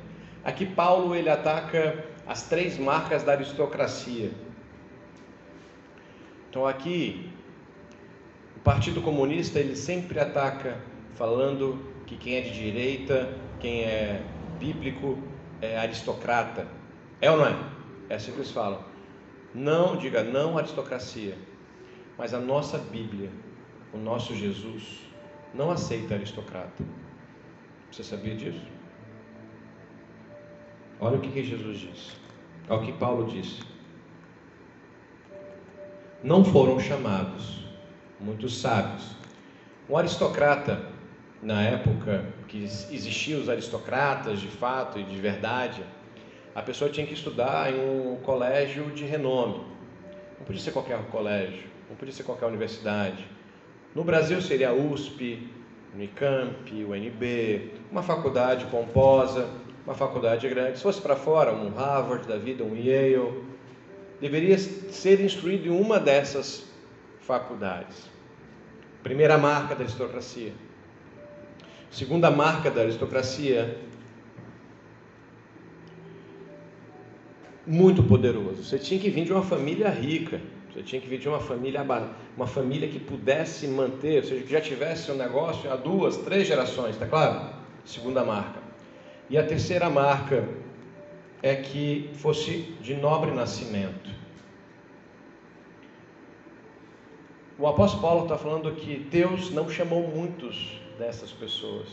Aqui 0.43 0.63
Paulo 0.63 1.15
ele 1.15 1.29
ataca 1.29 2.05
as 2.27 2.43
três 2.43 2.77
marcas 2.77 3.23
da 3.23 3.31
aristocracia. 3.31 4.29
Então 6.49 6.67
aqui 6.67 7.27
o 8.55 8.59
Partido 8.59 9.01
Comunista 9.01 9.59
ele 9.59 9.75
sempre 9.75 10.19
ataca 10.19 10.77
falando 11.15 11.79
que 12.05 12.15
quem 12.15 12.35
é 12.35 12.41
de 12.41 12.51
direita, 12.51 13.35
quem 13.59 13.83
é 13.83 14.23
bíblico 14.59 15.17
é 15.61 15.77
aristocrata. 15.77 16.67
É 17.21 17.31
ou 17.31 17.37
não 17.37 17.47
é? 17.47 17.55
É 18.09 18.15
assim 18.15 18.31
que 18.31 18.37
eles 18.37 18.51
falam. 18.51 18.83
Não, 19.53 19.95
diga 19.97 20.23
não 20.23 20.57
aristocracia. 20.57 21.37
Mas 22.17 22.33
a 22.33 22.39
nossa 22.39 22.77
Bíblia, 22.77 23.29
o 23.93 23.97
nosso 23.97 24.35
Jesus, 24.35 25.01
não 25.53 25.71
aceita 25.71 26.15
aristocrata. 26.15 26.83
Você 27.91 28.03
sabia 28.03 28.35
disso? 28.35 28.61
Olha 30.99 31.17
o 31.17 31.21
que, 31.21 31.31
que 31.31 31.43
Jesus 31.43 31.77
disse. 31.77 32.11
Olha 32.69 32.81
o 32.81 32.85
que 32.85 32.93
Paulo 32.93 33.27
disse. 33.27 33.61
Não 36.23 36.43
foram 36.43 36.79
chamados 36.79 37.65
muitos 38.19 38.59
sábios. 38.59 39.15
Um 39.89 39.97
aristocrata, 39.97 40.94
na 41.41 41.61
época 41.61 42.25
que 42.47 42.63
existiam 42.63 43.41
os 43.41 43.49
aristocratas 43.49 44.39
de 44.39 44.47
fato 44.47 44.99
e 44.99 45.03
de 45.03 45.19
verdade, 45.19 45.83
a 46.53 46.61
pessoa 46.61 46.89
tinha 46.89 47.05
que 47.05 47.13
estudar 47.13 47.71
em 47.73 47.79
um 47.79 48.17
colégio 48.23 48.85
de 48.91 49.03
renome. 49.05 49.61
Não 50.39 50.45
podia 50.45 50.61
ser 50.61 50.71
qualquer 50.71 50.97
colégio, 51.07 51.63
não 51.89 51.95
podia 51.95 52.13
ser 52.13 52.23
qualquer 52.23 52.45
universidade. 52.45 53.25
No 53.93 54.03
Brasil 54.03 54.41
seria 54.41 54.69
a 54.69 54.73
USP, 54.73 55.49
Unicamp, 55.93 56.71
UNB, 56.71 57.71
uma 57.91 58.03
faculdade 58.03 58.65
pomposa, 58.65 59.49
uma 59.85 59.95
faculdade 59.95 60.47
grande. 60.49 60.77
Se 60.77 60.83
fosse 60.83 61.01
para 61.01 61.15
fora, 61.15 61.53
um 61.53 61.69
Harvard 61.73 62.27
da 62.27 62.37
vida, 62.37 62.63
um 62.63 62.75
Yale, 62.75 63.43
deveria 64.19 64.57
ser 64.57 65.21
instruído 65.21 65.67
em 65.67 65.69
uma 65.69 65.99
dessas 65.99 66.65
faculdades. 67.21 68.09
Primeira 69.03 69.37
marca 69.37 69.75
da 69.75 69.83
aristocracia. 69.83 70.51
Segunda 71.95 72.29
marca 72.29 72.69
da 72.69 72.81
aristocracia 72.81 73.77
muito 77.65 78.03
poderoso. 78.03 78.65
Você 78.65 78.77
tinha 78.77 78.99
que 78.99 79.09
vir 79.09 79.23
de 79.23 79.31
uma 79.31 79.41
família 79.41 79.89
rica. 79.89 80.41
Você 80.73 80.83
tinha 80.83 81.01
que 81.01 81.07
vir 81.07 81.19
de 81.19 81.29
uma 81.29 81.39
família, 81.39 81.81
uma 82.35 82.45
família 82.45 82.89
que 82.89 82.99
pudesse 82.99 83.65
manter, 83.69 84.17
ou 84.17 84.27
seja, 84.27 84.43
que 84.43 84.51
já 84.51 84.59
tivesse 84.59 85.09
um 85.09 85.15
negócio 85.15 85.71
há 85.71 85.77
duas, 85.77 86.17
três 86.17 86.45
gerações, 86.45 86.97
tá 86.97 87.05
claro? 87.05 87.49
Segunda 87.85 88.25
marca. 88.25 88.59
E 89.29 89.37
a 89.37 89.47
terceira 89.47 89.89
marca 89.89 90.45
é 91.41 91.55
que 91.55 92.09
fosse 92.15 92.75
de 92.81 92.93
nobre 92.95 93.31
nascimento. 93.31 94.09
O 97.57 97.65
apóstolo 97.65 98.01
Paulo 98.01 98.23
está 98.23 98.37
falando 98.37 98.69
que 98.75 98.97
Deus 98.97 99.49
não 99.51 99.69
chamou 99.69 100.05
muitos 100.05 100.83
dessas 100.97 101.31
pessoas 101.31 101.87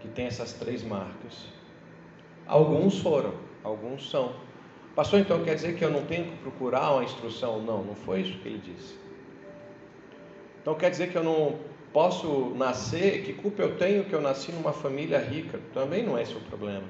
que 0.00 0.08
têm 0.08 0.26
essas 0.26 0.52
três 0.52 0.82
marcas. 0.82 1.46
Alguns 2.46 2.98
foram, 2.98 3.34
alguns 3.62 4.10
são. 4.10 4.32
Pastor, 4.94 5.20
então 5.20 5.42
quer 5.44 5.54
dizer 5.54 5.76
que 5.76 5.84
eu 5.84 5.90
não 5.90 6.04
tenho 6.04 6.24
que 6.24 6.36
procurar 6.38 6.92
uma 6.92 7.04
instrução? 7.04 7.62
Não, 7.62 7.84
não 7.84 7.94
foi 7.94 8.22
isso 8.22 8.38
que 8.38 8.48
ele 8.48 8.58
disse. 8.58 8.94
Então 10.60 10.74
quer 10.74 10.90
dizer 10.90 11.10
que 11.10 11.16
eu 11.16 11.24
não 11.24 11.58
posso 11.92 12.52
nascer, 12.56 13.22
que 13.22 13.32
culpa 13.32 13.62
eu 13.62 13.76
tenho 13.76 14.04
que 14.04 14.12
eu 14.12 14.20
nasci 14.20 14.52
numa 14.52 14.72
família 14.72 15.18
rica? 15.18 15.60
Também 15.72 16.04
não 16.04 16.18
é 16.18 16.22
esse 16.22 16.34
o 16.34 16.40
problema. 16.40 16.84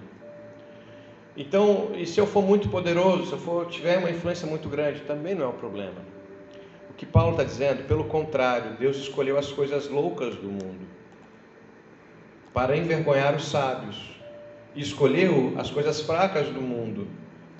Então, 1.36 1.92
e 1.94 2.04
se 2.06 2.18
eu 2.18 2.26
for 2.26 2.42
muito 2.42 2.68
poderoso, 2.68 3.26
se 3.26 3.32
eu 3.32 3.38
for, 3.38 3.66
tiver 3.66 3.98
uma 3.98 4.10
influência 4.10 4.46
muito 4.46 4.68
grande, 4.68 5.00
também 5.02 5.34
não 5.34 5.44
é 5.44 5.48
o 5.48 5.52
problema. 5.52 6.02
O 6.90 6.92
que 6.94 7.06
Paulo 7.06 7.32
está 7.32 7.44
dizendo, 7.44 7.86
pelo 7.86 8.04
contrário, 8.04 8.76
Deus 8.76 8.96
escolheu 8.96 9.38
as 9.38 9.50
coisas 9.52 9.88
loucas 9.88 10.34
do 10.34 10.48
mundo 10.48 10.89
para 12.52 12.76
envergonhar 12.76 13.34
os 13.34 13.48
sábios, 13.48 14.10
e 14.74 14.80
escolheu 14.80 15.54
as 15.56 15.70
coisas 15.70 16.00
fracas 16.00 16.48
do 16.48 16.60
mundo 16.60 17.08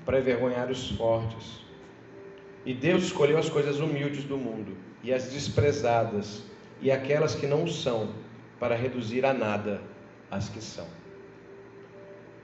para 0.05 0.19
envergonhar 0.19 0.71
os 0.71 0.91
fortes. 0.91 1.61
E 2.65 2.75
Deus 2.75 3.05
escolheu 3.05 3.39
as 3.39 3.49
coisas 3.49 3.81
humildes 3.81 4.25
do 4.25 4.37
mundo 4.37 4.77
e 5.03 5.13
as 5.13 5.31
desprezadas 5.33 6.45
e 6.81 6.91
aquelas 6.91 7.35
que 7.35 7.47
não 7.47 7.67
são, 7.67 8.15
para 8.59 8.75
reduzir 8.75 9.25
a 9.25 9.33
nada 9.33 9.81
as 10.31 10.49
que 10.49 10.61
são. 10.61 10.87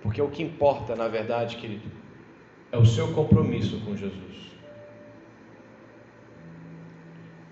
Porque 0.03 0.21
o 0.21 0.29
que 0.29 0.43
importa, 0.43 0.95
na 0.95 1.09
verdade, 1.09 1.57
querido, 1.57 1.91
é 2.73 2.79
o 2.79 2.87
seu 2.87 3.13
compromisso 3.13 3.81
com 3.81 3.97
Jesus. 3.97 4.37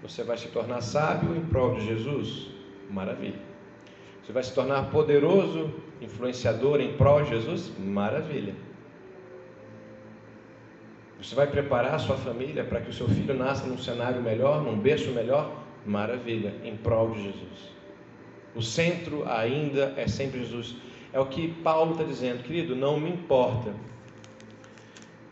Você 0.03 0.23
vai 0.23 0.37
se 0.37 0.49
tornar 0.49 0.81
sábio 0.83 1.35
em 1.37 1.45
prol 1.47 1.75
de 1.75 1.87
Jesus? 1.87 2.49
Maravilha. 2.91 3.54
Você 4.25 4.33
vai 4.33 4.43
se 4.43 4.55
tornar 4.55 4.91
poderoso, 4.91 5.71
influenciador 6.01 6.81
em 6.81 6.95
prol 6.95 7.23
de 7.23 7.31
Jesus? 7.31 7.71
Maravilha. 7.79 8.55
Você 11.21 11.35
vai 11.35 11.47
preparar 11.47 11.95
a 11.95 11.99
sua 11.99 12.17
família 12.17 12.65
para 12.65 12.81
que 12.81 12.89
o 12.89 12.93
seu 12.93 13.07
filho 13.07 13.35
nasça 13.35 13.67
num 13.67 13.79
cenário 13.79 14.23
melhor, 14.23 14.63
num 14.63 14.79
berço 14.79 15.11
melhor? 15.11 15.63
Maravilha, 15.85 16.55
em 16.65 16.75
prol 16.75 17.11
de 17.11 17.23
Jesus. 17.23 17.75
O 18.55 18.63
centro 18.63 19.29
ainda 19.29 19.93
é 19.97 20.07
sempre 20.07 20.41
Jesus. 20.41 20.77
É 21.13 21.21
o 21.21 21.27
que 21.27 21.49
Paulo 21.63 21.93
está 21.93 22.05
dizendo, 22.05 22.43
querido, 22.43 22.75
não 22.75 22.99
me 22.99 23.11
importa. 23.11 23.75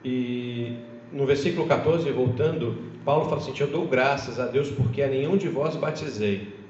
E 0.05 0.77
no 1.11 1.25
versículo 1.25 1.67
14, 1.67 2.11
voltando, 2.11 2.77
Paulo 3.05 3.25
fala 3.25 3.39
assim: 3.39 3.55
Eu 3.59 3.69
dou 3.69 3.87
graças 3.87 4.39
a 4.39 4.47
Deus 4.47 4.71
porque 4.71 5.03
a 5.03 5.09
nenhum 5.09 5.37
de 5.37 5.49
vós 5.49 5.77
batizei. 5.77 6.62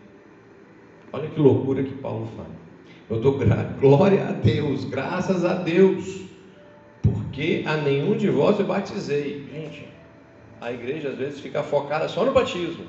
Olha 1.12 1.28
que 1.28 1.40
loucura 1.40 1.82
que 1.82 1.94
Paulo 1.96 2.28
fala. 2.36 2.62
Eu 3.10 3.20
dou 3.20 3.38
glória 3.80 4.28
a 4.28 4.32
Deus, 4.32 4.84
graças 4.84 5.44
a 5.44 5.54
Deus 5.54 6.22
porque 7.32 7.64
a 7.66 7.78
nenhum 7.78 8.14
de 8.14 8.28
vós 8.28 8.58
eu 8.58 8.66
batizei. 8.66 9.48
Gente, 9.50 9.88
a 10.60 10.70
igreja 10.70 11.08
às 11.08 11.16
vezes 11.16 11.40
fica 11.40 11.62
focada 11.62 12.06
só 12.06 12.26
no 12.26 12.32
batismo. 12.32 12.84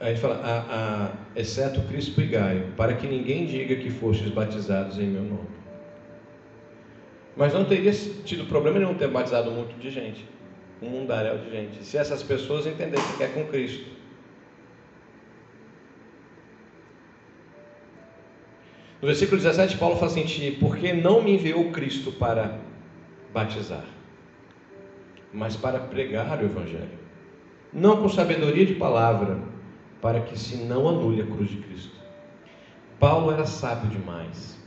Aí 0.00 0.16
fala, 0.16 0.40
a, 0.42 1.06
a, 1.06 1.38
exceto 1.38 1.80
Cristo 1.82 2.20
e 2.20 2.26
Gaio, 2.26 2.72
para 2.76 2.94
que 2.94 3.06
ninguém 3.06 3.46
diga 3.46 3.76
que 3.76 3.90
fostes 3.90 4.30
batizados 4.30 4.98
em 4.98 5.06
meu 5.06 5.22
nome. 5.22 5.52
Mas 7.36 7.52
não 7.52 7.64
teria 7.66 7.92
tido 7.92 8.46
problema 8.46 8.78
nenhum 8.80 8.94
ter 8.94 9.08
batizado 9.08 9.50
muito 9.50 9.78
de 9.78 9.90
gente, 9.90 10.26
um 10.82 10.90
mundaréu 10.90 11.38
de 11.38 11.50
gente, 11.50 11.84
se 11.84 11.96
essas 11.96 12.22
pessoas 12.22 12.66
entendessem 12.66 13.16
que 13.16 13.22
é 13.22 13.28
com 13.28 13.46
Cristo. 13.46 13.92
No 19.00 19.08
versículo 19.08 19.40
17, 19.40 19.78
Paulo 19.78 19.96
fala 19.96 20.10
assim: 20.10 20.56
Porque 20.60 20.92
não 20.92 21.22
me 21.22 21.34
enviou 21.34 21.70
Cristo 21.70 22.12
para 22.12 22.58
batizar, 23.32 23.84
mas 25.32 25.56
para 25.56 25.78
pregar 25.78 26.40
o 26.40 26.44
Evangelho, 26.44 26.98
não 27.72 28.02
com 28.02 28.08
sabedoria 28.08 28.66
de 28.66 28.74
palavra, 28.74 29.40
para 30.00 30.20
que 30.20 30.38
se 30.38 30.56
não 30.56 30.88
anule 30.88 31.22
a 31.22 31.26
cruz 31.26 31.50
de 31.50 31.58
Cristo. 31.58 31.96
Paulo 32.98 33.32
era 33.32 33.46
sábio 33.46 33.90
demais. 33.90 34.60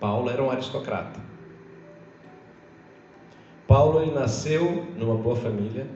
Paulo 0.00 0.28
era 0.28 0.42
um 0.42 0.50
aristocrata. 0.50 1.18
Paulo 3.66 4.02
ele 4.02 4.12
nasceu 4.12 4.86
numa 4.96 5.16
boa 5.16 5.36
família 5.36 5.86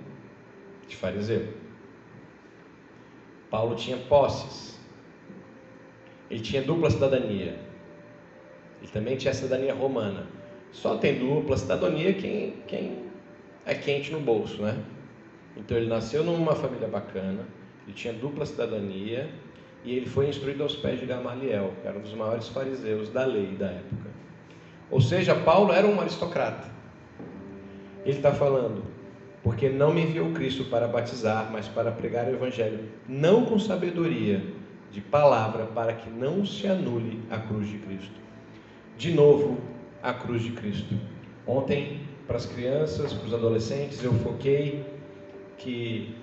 de 0.89 0.97
fariseu. 0.97 1.49
Paulo 3.49 3.77
tinha 3.77 3.97
posses. 3.97 4.79
Ele 6.31 6.41
tinha 6.41 6.63
dupla 6.63 6.91
cidadania. 6.91 7.59
Ele 8.81 8.91
também 8.93 9.17
tinha 9.17 9.35
cidadania 9.35 9.75
romana. 9.75 10.27
Só 10.73 10.97
tem 10.97 11.19
dupla 11.19 11.57
cidadania 11.57 12.15
quem, 12.15 12.53
quem 12.67 13.05
é 13.67 13.75
quente 13.75 14.13
no 14.13 14.21
bolso, 14.21 14.63
né? 14.63 14.83
Então 15.57 15.77
ele 15.77 15.89
nasceu 15.89 16.25
numa 16.25 16.55
família 16.55 16.89
bacana, 16.89 17.45
ele 17.87 17.95
tinha 17.95 18.13
dupla 18.13 18.47
cidadania 18.47 19.29
e 19.85 19.97
ele 19.97 20.07
foi 20.07 20.29
instruído 20.29 20.63
aos 20.63 20.77
pés 20.77 21.01
de 21.01 21.07
Gamaliel, 21.07 21.73
que 21.81 21.89
era 21.89 21.99
um 21.99 22.03
dos 22.03 22.15
maiores 22.15 22.49
fariseus 22.49 23.11
da 23.11 23.25
lei 23.25 23.57
da 23.57 23.67
época. 23.67 24.11
Ou 24.91 25.01
seja, 25.01 25.35
Paulo 25.35 25.73
era 25.73 25.87
um 25.87 26.01
aristocrata. 26.01 26.80
Ele 28.05 28.17
está 28.17 28.33
falando, 28.33 28.83
porque 29.43 29.69
não 29.69 29.93
me 29.93 30.03
enviou 30.03 30.33
Cristo 30.33 30.65
para 30.65 30.89
batizar, 30.89 31.49
mas 31.53 31.69
para 31.69 31.91
pregar 31.93 32.27
o 32.27 32.31
Evangelho, 32.31 32.89
não 33.09 33.45
com 33.45 33.59
sabedoria, 33.59 34.43
de 34.91 35.01
palavra 35.01 35.67
para 35.67 35.93
que 35.93 36.11
não 36.11 36.45
se 36.45 36.67
anule 36.67 37.21
a 37.31 37.39
cruz 37.39 37.69
de 37.69 37.79
Cristo. 37.79 38.21
de 38.99 39.13
novo 39.13 39.57
a 40.03 40.13
cruz 40.13 40.43
de 40.43 40.51
Cristo. 40.51 40.95
Ontem, 41.47 42.01
para 42.27 42.37
as 42.37 42.45
crianças, 42.45 43.15
para 43.15 43.27
os 43.27 43.33
adolescentes, 43.33 44.03
eu 44.05 44.13
foquei 44.13 44.85
que 45.57 46.15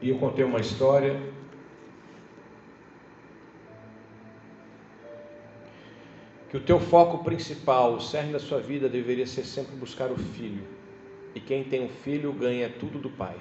e 0.00 0.10
eu 0.10 0.18
contei 0.18 0.44
uma 0.44 0.60
história 0.60 1.20
que 6.48 6.56
o 6.56 6.60
teu 6.60 6.80
foco 6.80 7.22
principal, 7.22 7.94
o 7.94 8.00
cerne 8.00 8.32
da 8.32 8.38
sua 8.38 8.58
vida 8.58 8.88
deveria 8.88 9.26
ser 9.26 9.44
sempre 9.44 9.76
buscar 9.76 10.10
o 10.10 10.16
filho. 10.16 10.62
E 11.34 11.40
quem 11.40 11.62
tem 11.62 11.84
um 11.84 11.88
filho 11.88 12.32
ganha 12.32 12.70
tudo 12.70 12.98
do 12.98 13.10
pai. 13.10 13.36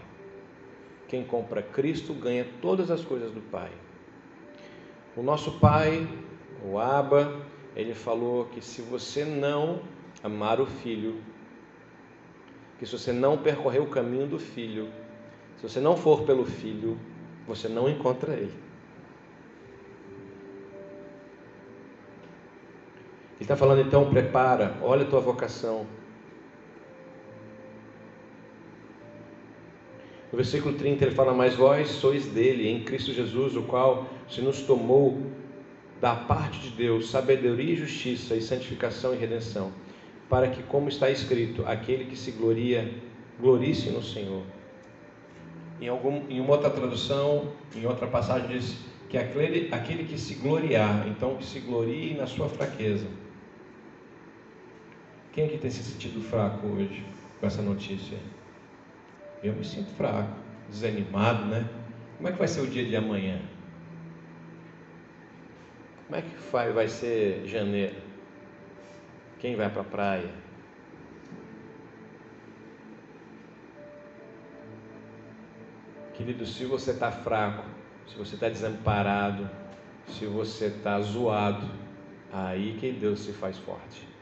Quem 1.07 1.23
compra 1.23 1.61
Cristo 1.61 2.13
ganha 2.13 2.45
todas 2.61 2.91
as 2.91 3.03
coisas 3.03 3.31
do 3.31 3.39
pai. 3.39 3.71
O 5.15 5.23
nosso 5.23 5.53
pai, 5.59 6.05
o 6.63 6.77
Abba, 6.77 7.41
ele 7.75 7.93
falou 7.93 8.45
que 8.45 8.59
se 8.59 8.81
você 8.81 9.23
não 9.23 9.79
amar 10.21 10.59
o 10.59 10.65
filho, 10.65 11.21
que 12.77 12.85
se 12.85 12.91
você 12.91 13.13
não 13.13 13.37
percorrer 13.37 13.81
o 13.81 13.87
caminho 13.87 14.27
do 14.27 14.37
filho, 14.37 14.89
se 15.57 15.63
você 15.63 15.79
não 15.79 15.95
for 15.95 16.23
pelo 16.23 16.45
filho, 16.45 16.99
você 17.47 17.69
não 17.69 17.89
encontra 17.89 18.33
ele. 18.33 18.66
Ele 23.37 23.43
está 23.43 23.55
falando 23.55 23.81
então, 23.81 24.09
prepara, 24.09 24.75
olha 24.81 25.03
a 25.03 25.09
tua 25.09 25.19
vocação. 25.19 25.85
No 30.31 30.37
versículo 30.37 30.75
30 30.75 31.05
ele 31.05 31.15
fala: 31.15 31.33
Mas 31.33 31.55
vós 31.55 31.87
sois 31.89 32.25
dele, 32.25 32.67
em 32.67 32.83
Cristo 32.83 33.13
Jesus, 33.13 33.55
o 33.55 33.61
qual 33.61 34.07
se 34.27 34.41
nos 34.41 34.61
tomou 34.63 35.21
da 36.01 36.15
parte 36.15 36.59
de 36.59 36.69
Deus 36.71 37.09
sabedoria 37.09 37.73
e 37.73 37.75
justiça, 37.75 38.35
e 38.35 38.41
santificação 38.41 39.13
e 39.13 39.17
redenção, 39.17 39.71
para 40.27 40.47
que, 40.47 40.63
como 40.63 40.89
está 40.89 41.09
escrito, 41.09 41.63
aquele 41.65 42.05
que 42.05 42.15
se 42.15 42.31
gloria, 42.31 42.91
glorie-se 43.39 43.89
no 43.89 44.01
Senhor. 44.01 44.43
Em, 45.79 45.87
algum, 45.87 46.23
em 46.27 46.39
uma 46.39 46.53
outra 46.53 46.71
tradução, 46.71 47.51
em 47.75 47.85
outra 47.85 48.07
passagem, 48.07 48.47
diz 48.47 48.77
que 49.09 49.17
aquele, 49.17 49.69
aquele 49.71 50.03
que 50.05 50.17
se 50.17 50.33
gloriar, 50.33 51.07
então 51.07 51.35
que 51.35 51.45
se 51.45 51.59
glorie 51.59 52.15
na 52.15 52.25
sua 52.25 52.49
fraqueza. 52.49 53.05
Quem 55.37 55.45
aqui 55.45 55.59
tem 55.59 55.69
se 55.69 55.83
sentido 55.83 56.19
fraco 56.19 56.65
hoje 56.65 57.05
com 57.39 57.45
essa 57.45 57.61
notícia? 57.61 58.17
Eu 59.43 59.53
me 59.53 59.63
sinto 59.63 59.91
fraco, 59.91 60.35
desanimado, 60.67 61.45
né? 61.45 61.69
Como 62.15 62.27
é 62.27 62.31
que 62.31 62.39
vai 62.39 62.47
ser 62.47 62.61
o 62.61 62.65
dia 62.65 62.83
de 62.83 62.95
amanhã? 62.95 63.39
Como 66.07 66.17
é 66.17 66.23
que 66.23 66.35
vai, 66.51 66.73
vai 66.73 66.87
ser 66.87 67.45
janeiro? 67.45 67.97
Quem 69.37 69.55
vai 69.55 69.69
para 69.69 69.83
a 69.83 69.85
praia? 69.85 70.31
Querido, 76.15 76.47
se 76.47 76.65
você 76.65 76.89
está 76.89 77.11
fraco, 77.11 77.63
se 78.07 78.17
você 78.17 78.33
está 78.33 78.49
desamparado, 78.49 79.47
se 80.07 80.25
você 80.25 80.65
está 80.65 80.99
zoado, 80.99 81.69
aí 82.33 82.75
que 82.79 82.91
Deus 82.91 83.19
se 83.19 83.33
faz 83.33 83.55
forte. 83.59 84.16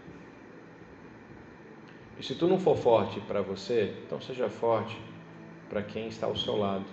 E 2.17 2.23
se 2.23 2.35
tu 2.35 2.47
não 2.47 2.59
for 2.59 2.77
forte 2.77 3.19
para 3.21 3.41
você, 3.41 3.93
então 4.05 4.21
seja 4.21 4.49
forte 4.49 4.97
para 5.69 5.81
quem 5.81 6.07
está 6.07 6.27
ao 6.27 6.35
seu 6.35 6.55
lado. 6.57 6.85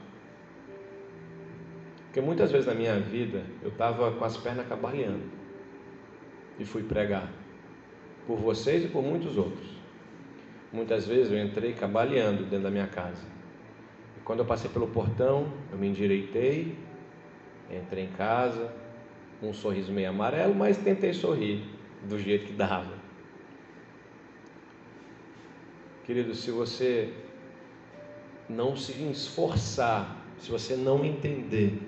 Porque 2.07 2.21
muitas 2.21 2.51
vezes 2.51 2.67
na 2.67 2.75
minha 2.75 2.99
vida 2.99 3.43
eu 3.63 3.69
estava 3.69 4.11
com 4.13 4.25
as 4.25 4.37
pernas 4.37 4.67
cabaleando 4.67 5.23
e 6.59 6.65
fui 6.65 6.83
pregar 6.83 7.31
por 8.27 8.37
vocês 8.37 8.85
e 8.85 8.89
por 8.89 9.03
muitos 9.03 9.37
outros. 9.37 9.71
Muitas 10.73 11.07
vezes 11.07 11.33
eu 11.33 11.43
entrei 11.43 11.73
cabaleando 11.73 12.45
dentro 12.45 12.65
da 12.65 12.71
minha 12.71 12.87
casa. 12.87 13.23
E 14.17 14.21
quando 14.21 14.41
eu 14.41 14.45
passei 14.45 14.71
pelo 14.71 14.89
portão, 14.89 15.53
eu 15.71 15.79
me 15.79 15.89
endireitei, 15.89 16.77
entrei 17.71 18.05
em 18.05 18.13
casa, 18.13 18.73
um 19.43 19.53
sorriso 19.53 19.93
meio 19.93 20.11
amarelo, 20.11 20.55
mas 20.55 20.77
tentei 20.79 21.13
sorrir 21.13 21.65
do 22.09 22.19
jeito 22.19 22.47
que 22.47 22.53
dava. 22.53 23.02
Querido, 26.05 26.35
se 26.35 26.51
você 26.51 27.13
não 28.49 28.77
se 28.77 28.93
esforçar, 29.11 30.17
se 30.39 30.51
você 30.51 30.75
não 30.75 31.05
entender 31.05 31.81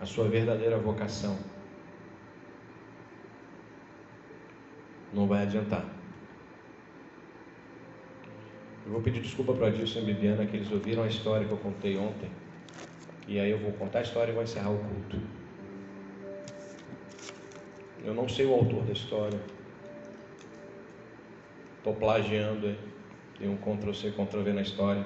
a 0.00 0.06
sua 0.06 0.28
verdadeira 0.28 0.76
vocação, 0.76 1.38
não 5.12 5.26
vai 5.26 5.42
adiantar. 5.42 5.84
Eu 8.86 8.92
vou 8.92 9.02
pedir 9.02 9.20
desculpa 9.20 9.52
para 9.54 9.68
Adilson 9.68 10.00
e 10.00 10.04
Bibiana 10.04 10.46
que 10.46 10.56
eles 10.56 10.72
ouviram 10.72 11.04
a 11.04 11.06
história 11.06 11.46
que 11.46 11.52
eu 11.52 11.58
contei 11.58 11.96
ontem. 11.96 12.28
E 13.28 13.38
aí 13.38 13.50
eu 13.50 13.58
vou 13.58 13.72
contar 13.74 14.00
a 14.00 14.02
história 14.02 14.32
e 14.32 14.34
vou 14.34 14.42
encerrar 14.42 14.70
o 14.70 14.78
culto. 14.78 15.20
Eu 18.04 18.14
não 18.14 18.28
sei 18.28 18.46
o 18.46 18.52
autor 18.52 18.82
da 18.82 18.92
história. 18.92 19.38
Estou 21.78 21.94
plagiando 21.94 22.66
aí. 22.66 22.89
Tem 23.40 23.48
um 23.48 23.56
Ctrl-C, 23.56 24.10
Ctrl-V 24.10 24.52
na 24.52 24.60
história. 24.60 25.04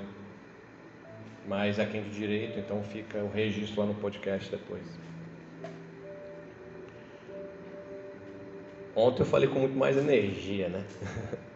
Mas 1.47 1.78
é 1.78 1.87
quem 1.87 2.03
de 2.03 2.11
direito, 2.11 2.59
então 2.59 2.82
fica 2.82 3.18
o 3.18 3.30
registro 3.30 3.80
lá 3.80 3.87
no 3.87 3.95
podcast 3.95 4.51
depois. 4.51 4.82
Ontem 8.97 9.22
eu 9.22 9.26
falei 9.26 9.49
com 9.49 9.61
muito 9.61 9.76
mais 9.76 9.97
energia, 9.97 10.68
né? 10.68 10.85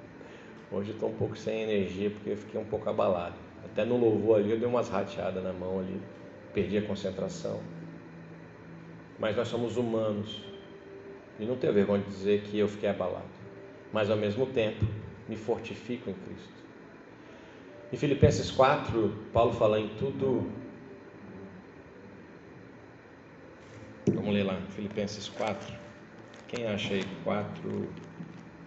Hoje 0.71 0.91
eu 0.91 0.95
estou 0.95 1.09
um 1.09 1.15
pouco 1.15 1.37
sem 1.37 1.63
energia 1.63 2.11
porque 2.11 2.31
eu 2.31 2.37
fiquei 2.37 2.61
um 2.61 2.65
pouco 2.65 2.89
abalado. 2.89 3.35
Até 3.65 3.85
no 3.85 3.97
louvor 3.97 4.39
ali 4.39 4.53
eu 4.53 4.59
dei 4.59 4.69
umas 4.69 4.89
rateadas 4.89 5.43
na 5.43 5.53
mão 5.53 5.81
ali, 5.81 6.01
perdi 6.55 6.79
a 6.79 6.83
concentração. 6.83 7.61
Mas 9.19 9.35
nós 9.35 9.49
somos 9.49 9.77
humanos 9.77 10.45
e 11.41 11.45
não 11.45 11.57
tenho 11.57 11.73
vergonha 11.73 12.03
de 12.03 12.09
dizer 12.09 12.43
que 12.43 12.57
eu 12.57 12.69
fiquei 12.69 12.89
abalado. 12.89 13.27
Mas 13.93 14.11
ao 14.11 14.17
mesmo 14.17 14.47
tempo 14.47 14.85
me 15.29 15.37
fortifico 15.37 16.09
em 16.09 16.15
Cristo. 16.15 16.68
Em 17.91 17.97
Filipenses 17.97 18.51
4, 18.51 19.17
Paulo 19.33 19.53
fala 19.53 19.81
em 19.81 19.89
tudo. 19.97 20.51
Vamos 24.13 24.35
ler 24.35 24.43
lá, 24.43 24.61
Filipenses 24.71 25.29
4. 25.31 25.75
Quem 26.49 26.67
acha 26.67 26.93
aí? 26.93 27.05
4, 27.25 27.89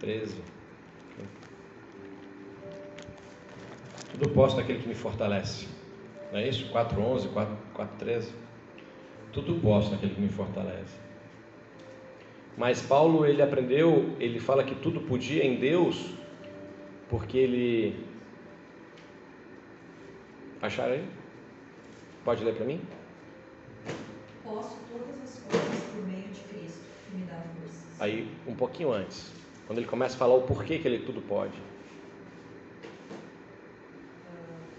13. 0.00 0.42
Tudo 4.10 4.28
posto 4.30 4.56
naquele 4.56 4.80
que 4.80 4.88
me 4.88 4.94
fortalece. 4.94 5.68
Não 6.32 6.40
é 6.40 6.48
isso? 6.48 6.68
4, 6.70 7.00
11, 7.00 7.28
4, 7.28 7.56
4 7.74 7.96
13. 7.98 8.32
Tudo 9.32 9.60
posto 9.60 9.92
naquele 9.92 10.14
que 10.14 10.20
me 10.20 10.28
fortalece. 10.28 10.98
Mas 12.56 12.82
Paulo, 12.82 13.24
ele 13.24 13.40
aprendeu, 13.40 14.16
ele 14.18 14.40
fala 14.40 14.64
que 14.64 14.74
tudo 14.74 15.00
podia 15.02 15.44
em 15.44 15.56
Deus, 15.56 16.12
porque 17.08 17.38
ele 17.38 18.11
Acharam 20.62 20.92
aí? 20.92 21.04
Pode 22.24 22.44
ler 22.44 22.54
para 22.54 22.64
mim? 22.64 22.80
Posso 24.44 24.78
todas 24.92 25.20
as 25.20 25.40
coisas 25.40 25.84
por 25.90 26.06
meio 26.06 26.28
de 26.28 26.40
Cristo, 26.42 26.84
que 27.04 27.16
me 27.16 27.24
dá 27.24 27.34
forças. 27.34 28.00
Aí, 28.00 28.30
um 28.46 28.54
pouquinho 28.54 28.92
antes, 28.92 29.32
quando 29.66 29.78
ele 29.78 29.88
começa 29.88 30.14
a 30.14 30.18
falar 30.18 30.36
o 30.36 30.42
porquê 30.42 30.78
que 30.78 30.86
ele 30.86 31.04
tudo 31.04 31.20
pode. 31.22 31.58
Uh, 31.58 31.62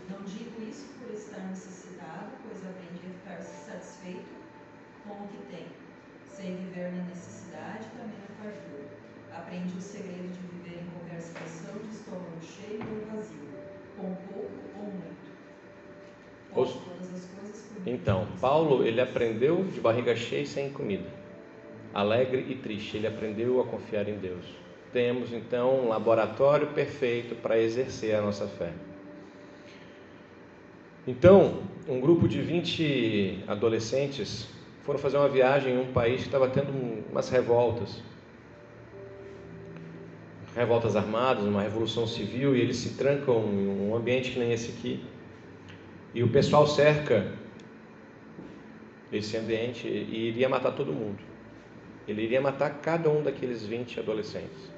não 0.09 0.23
digo 0.23 0.63
isso 0.63 0.88
por 0.97 1.13
estar 1.13 1.41
necessitado, 1.49 2.31
pois 2.47 2.65
aprendi 2.65 3.03
a 3.05 3.09
ficar 3.19 3.43
satisfeito 3.43 4.31
com 5.05 5.15
o 5.15 5.27
que 5.27 5.38
tenho. 5.53 5.73
Sei 6.34 6.55
viver 6.55 6.93
na 6.93 7.03
necessidade 7.03 7.88
e 7.88 7.97
também 7.97 8.19
na 8.21 8.36
fartura. 8.41 8.88
Aprendi 9.36 9.77
o 9.77 9.81
segredo 9.81 10.31
de 10.31 10.39
viver 10.47 10.79
em 10.79 10.88
conversação 10.97 11.77
de 11.79 11.89
estômago 11.93 12.39
cheio 12.41 12.79
ou 12.79 13.17
vazio, 13.17 13.49
com 13.97 14.15
pouco 14.31 14.49
ou 14.79 14.86
muito 14.86 15.12
os... 16.56 16.78
Então, 17.86 18.28
Paulo, 18.39 18.86
ele 18.86 19.01
aprendeu 19.01 19.64
de 19.66 19.80
barriga 19.80 20.16
cheia 20.16 20.41
e 20.41 20.47
sem 20.47 20.70
comida, 20.70 21.10
alegre 21.93 22.45
e 22.49 22.56
triste, 22.56 22.97
ele 22.97 23.08
aprendeu 23.08 23.60
a 23.60 23.66
confiar 23.66 24.08
em 24.08 24.18
Deus. 24.18 24.45
Temos 24.93 25.34
então 25.34 25.86
um 25.86 25.88
laboratório 25.89 26.68
perfeito 26.68 27.36
para 27.36 27.60
exercer 27.60 28.16
a 28.16 28.22
nossa 28.22 28.47
fé. 28.47 28.72
Então, 31.06 31.64
um 31.88 31.99
grupo 31.99 32.28
de 32.28 32.41
20 32.41 33.43
adolescentes 33.47 34.47
foram 34.84 34.99
fazer 34.99 35.18
uma 35.18 35.28
viagem 35.28 35.74
em 35.74 35.80
um 35.80 35.91
país 35.91 36.22
que 36.22 36.28
estava 36.28 36.47
tendo 36.47 36.72
umas 37.12 37.30
revoltas. 37.30 38.01
Revoltas 40.56 40.95
armadas, 40.95 41.43
uma 41.43 41.62
revolução 41.62 42.06
civil, 42.06 42.56
e 42.56 42.62
eles 42.62 42.78
se 42.78 42.91
trancam 42.91 43.39
em 43.51 43.68
um 43.68 43.95
ambiente 43.95 44.32
que 44.32 44.39
nem 44.39 44.54
esse 44.54 44.70
aqui 44.70 45.04
e 46.14 46.24
o 46.24 46.30
pessoal 46.30 46.68
cerca 46.68 47.32
esse 49.11 49.38
ambiente 49.38 49.88
e 49.88 50.28
iria 50.30 50.49
matar 50.49 50.72
todo 50.72 50.91
mundo. 50.91 51.20
Ele 52.07 52.24
iria 52.24 52.41
matar 52.41 52.82
cada 52.82 53.09
um 53.09 53.24
daqueles 53.24 53.66
20 53.66 53.99
adolescentes. 53.99 54.72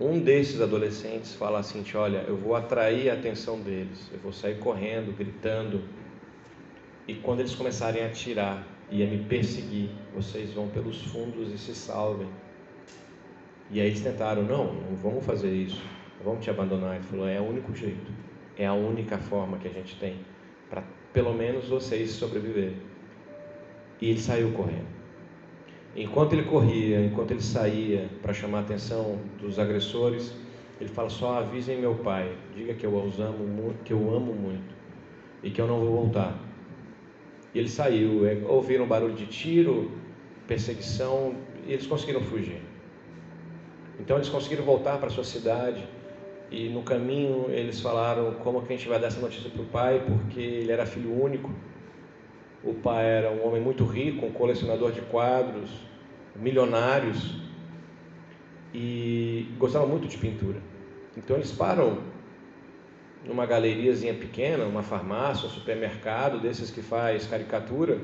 Um 0.00 0.18
desses 0.18 0.60
adolescentes 0.60 1.34
fala 1.34 1.58
assim: 1.58 1.84
Olha, 1.94 2.24
eu 2.26 2.36
vou 2.36 2.56
atrair 2.56 3.10
a 3.10 3.14
atenção 3.14 3.60
deles, 3.60 4.10
eu 4.12 4.18
vou 4.20 4.32
sair 4.32 4.58
correndo, 4.58 5.16
gritando, 5.16 5.82
e 7.06 7.14
quando 7.14 7.40
eles 7.40 7.54
começarem 7.54 8.02
a 8.02 8.06
atirar 8.06 8.66
e 8.90 9.02
a 9.02 9.06
me 9.06 9.18
perseguir, 9.24 9.90
vocês 10.14 10.52
vão 10.52 10.68
pelos 10.68 11.02
fundos 11.02 11.52
e 11.52 11.58
se 11.58 11.74
salvem. 11.74 12.28
E 13.70 13.80
aí 13.80 13.88
eles 13.88 14.00
tentaram: 14.00 14.42
Não, 14.42 14.72
não 14.72 14.96
vamos 14.96 15.24
fazer 15.24 15.52
isso, 15.52 15.82
vamos 16.24 16.42
te 16.42 16.50
abandonar. 16.50 16.96
Ele 16.96 17.04
falou: 17.04 17.28
É 17.28 17.40
o 17.40 17.44
único 17.44 17.74
jeito, 17.74 18.10
é 18.62 18.66
a 18.66 18.74
única 18.74 19.18
forma 19.18 19.58
que 19.58 19.66
a 19.66 19.70
gente 19.70 19.96
tem 19.96 20.16
para 20.70 20.84
pelo 21.12 21.34
menos 21.34 21.68
vocês 21.68 22.10
sobreviverem. 22.12 22.76
E 24.00 24.10
ele 24.10 24.20
saiu 24.20 24.52
correndo. 24.52 24.86
Enquanto 25.94 26.32
ele 26.32 26.44
corria, 26.44 27.04
enquanto 27.04 27.32
ele 27.32 27.42
saía 27.42 28.08
para 28.22 28.32
chamar 28.32 28.58
a 28.58 28.60
atenção 28.62 29.18
dos 29.38 29.58
agressores, 29.58 30.34
ele 30.80 30.88
fala: 30.88 31.10
só 31.10 31.38
avisem 31.38 31.78
meu 31.78 31.96
pai, 31.96 32.34
diga 32.54 32.74
que 32.74 32.86
eu 32.86 32.94
os 32.94 33.20
amo 33.20 33.44
muito, 33.44 33.82
que 33.84 33.92
eu 33.92 34.14
amo 34.14 34.32
muito 34.32 34.74
e 35.42 35.50
que 35.50 35.60
eu 35.60 35.66
não 35.66 35.80
vou 35.80 35.92
voltar. 35.92 36.38
E 37.54 37.58
ele 37.58 37.68
saiu, 37.68 38.26
é, 38.26 38.40
ouviram 38.46 38.86
barulho 38.86 39.14
de 39.14 39.26
tiro, 39.26 39.90
perseguição 40.46 41.34
e 41.66 41.72
eles 41.72 41.86
conseguiram 41.86 42.22
fugir. 42.22 42.62
Então 44.00 44.16
eles 44.16 44.28
conseguiram 44.28 44.64
voltar 44.64 44.98
para 44.98 45.10
sua 45.10 45.24
cidade 45.24 45.86
e 46.52 46.68
no 46.68 46.82
caminho 46.82 47.46
eles 47.48 47.80
falaram 47.80 48.34
como 48.34 48.62
que 48.62 48.72
a 48.72 48.76
gente 48.76 48.88
vai 48.88 49.00
dar 49.00 49.08
essa 49.08 49.20
notícia 49.20 49.50
para 49.50 49.62
o 49.62 49.66
pai, 49.66 50.04
porque 50.06 50.40
ele 50.40 50.70
era 50.70 50.86
filho 50.86 51.12
único 51.20 51.50
o 52.64 52.74
pai 52.74 53.04
era 53.04 53.30
um 53.30 53.44
homem 53.44 53.60
muito 53.60 53.84
rico, 53.84 54.24
um 54.24 54.32
colecionador 54.32 54.92
de 54.92 55.00
quadros, 55.00 55.68
milionários 56.36 57.34
e 58.72 59.48
gostava 59.58 59.84
muito 59.84 60.06
de 60.06 60.16
pintura. 60.16 60.60
Então 61.16 61.36
eles 61.36 61.50
param 61.50 61.98
numa 63.26 63.46
galeriazinha 63.46 64.14
pequena, 64.14 64.64
uma 64.64 64.82
farmácia, 64.82 65.46
um 65.48 65.50
supermercado 65.50 66.38
desses 66.40 66.70
que 66.70 66.82
faz 66.82 67.26
caricatura 67.26 68.00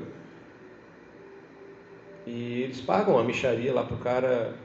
e 2.27 2.61
eles 2.63 2.81
pagam 2.81 3.17
a 3.17 3.23
micharia 3.23 3.73
lá 3.73 3.83
para 3.83 3.95
o 3.95 3.99
cara, 3.99 4.55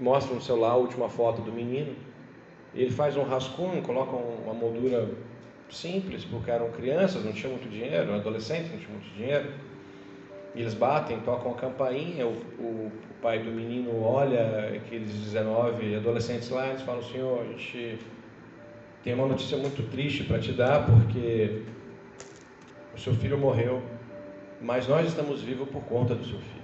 mostram 0.00 0.34
no 0.34 0.42
celular 0.42 0.72
a 0.72 0.76
última 0.76 1.08
foto 1.08 1.42
do 1.42 1.52
menino. 1.52 1.94
Ele 2.76 2.90
faz 2.90 3.16
um 3.16 3.22
rascunho, 3.22 3.82
coloca 3.82 4.14
uma 4.14 4.52
moldura 4.52 5.08
simples, 5.70 6.24
porque 6.24 6.50
eram 6.50 6.70
crianças, 6.70 7.24
não 7.24 7.32
tinham 7.32 7.52
muito 7.52 7.68
dinheiro, 7.68 8.14
adolescentes 8.14 8.70
não 8.70 8.78
tinham 8.78 8.92
muito 8.92 9.14
dinheiro. 9.14 9.50
Eles 10.54 10.74
batem, 10.74 11.20
tocam 11.20 11.52
a 11.52 11.54
campainha, 11.54 12.26
o, 12.26 12.32
o, 12.58 12.92
o 13.10 13.14
pai 13.22 13.38
do 13.38 13.50
menino 13.50 14.02
olha 14.02 14.74
aqueles 14.76 15.10
19 15.10 15.96
adolescentes 15.96 16.50
lá 16.50 16.72
e 16.72 16.78
falam, 16.78 17.02
senhor, 17.02 17.42
a 17.42 17.44
gente 17.44 17.98
tem 19.02 19.14
uma 19.14 19.26
notícia 19.26 19.56
muito 19.56 19.88
triste 19.90 20.24
para 20.24 20.38
te 20.38 20.52
dar, 20.52 20.84
porque 20.84 21.62
o 22.94 22.98
seu 22.98 23.14
filho 23.14 23.38
morreu, 23.38 23.82
mas 24.60 24.88
nós 24.88 25.06
estamos 25.06 25.42
vivos 25.42 25.68
por 25.68 25.82
conta 25.84 26.14
do 26.14 26.24
seu 26.24 26.38
filho. 26.38 26.56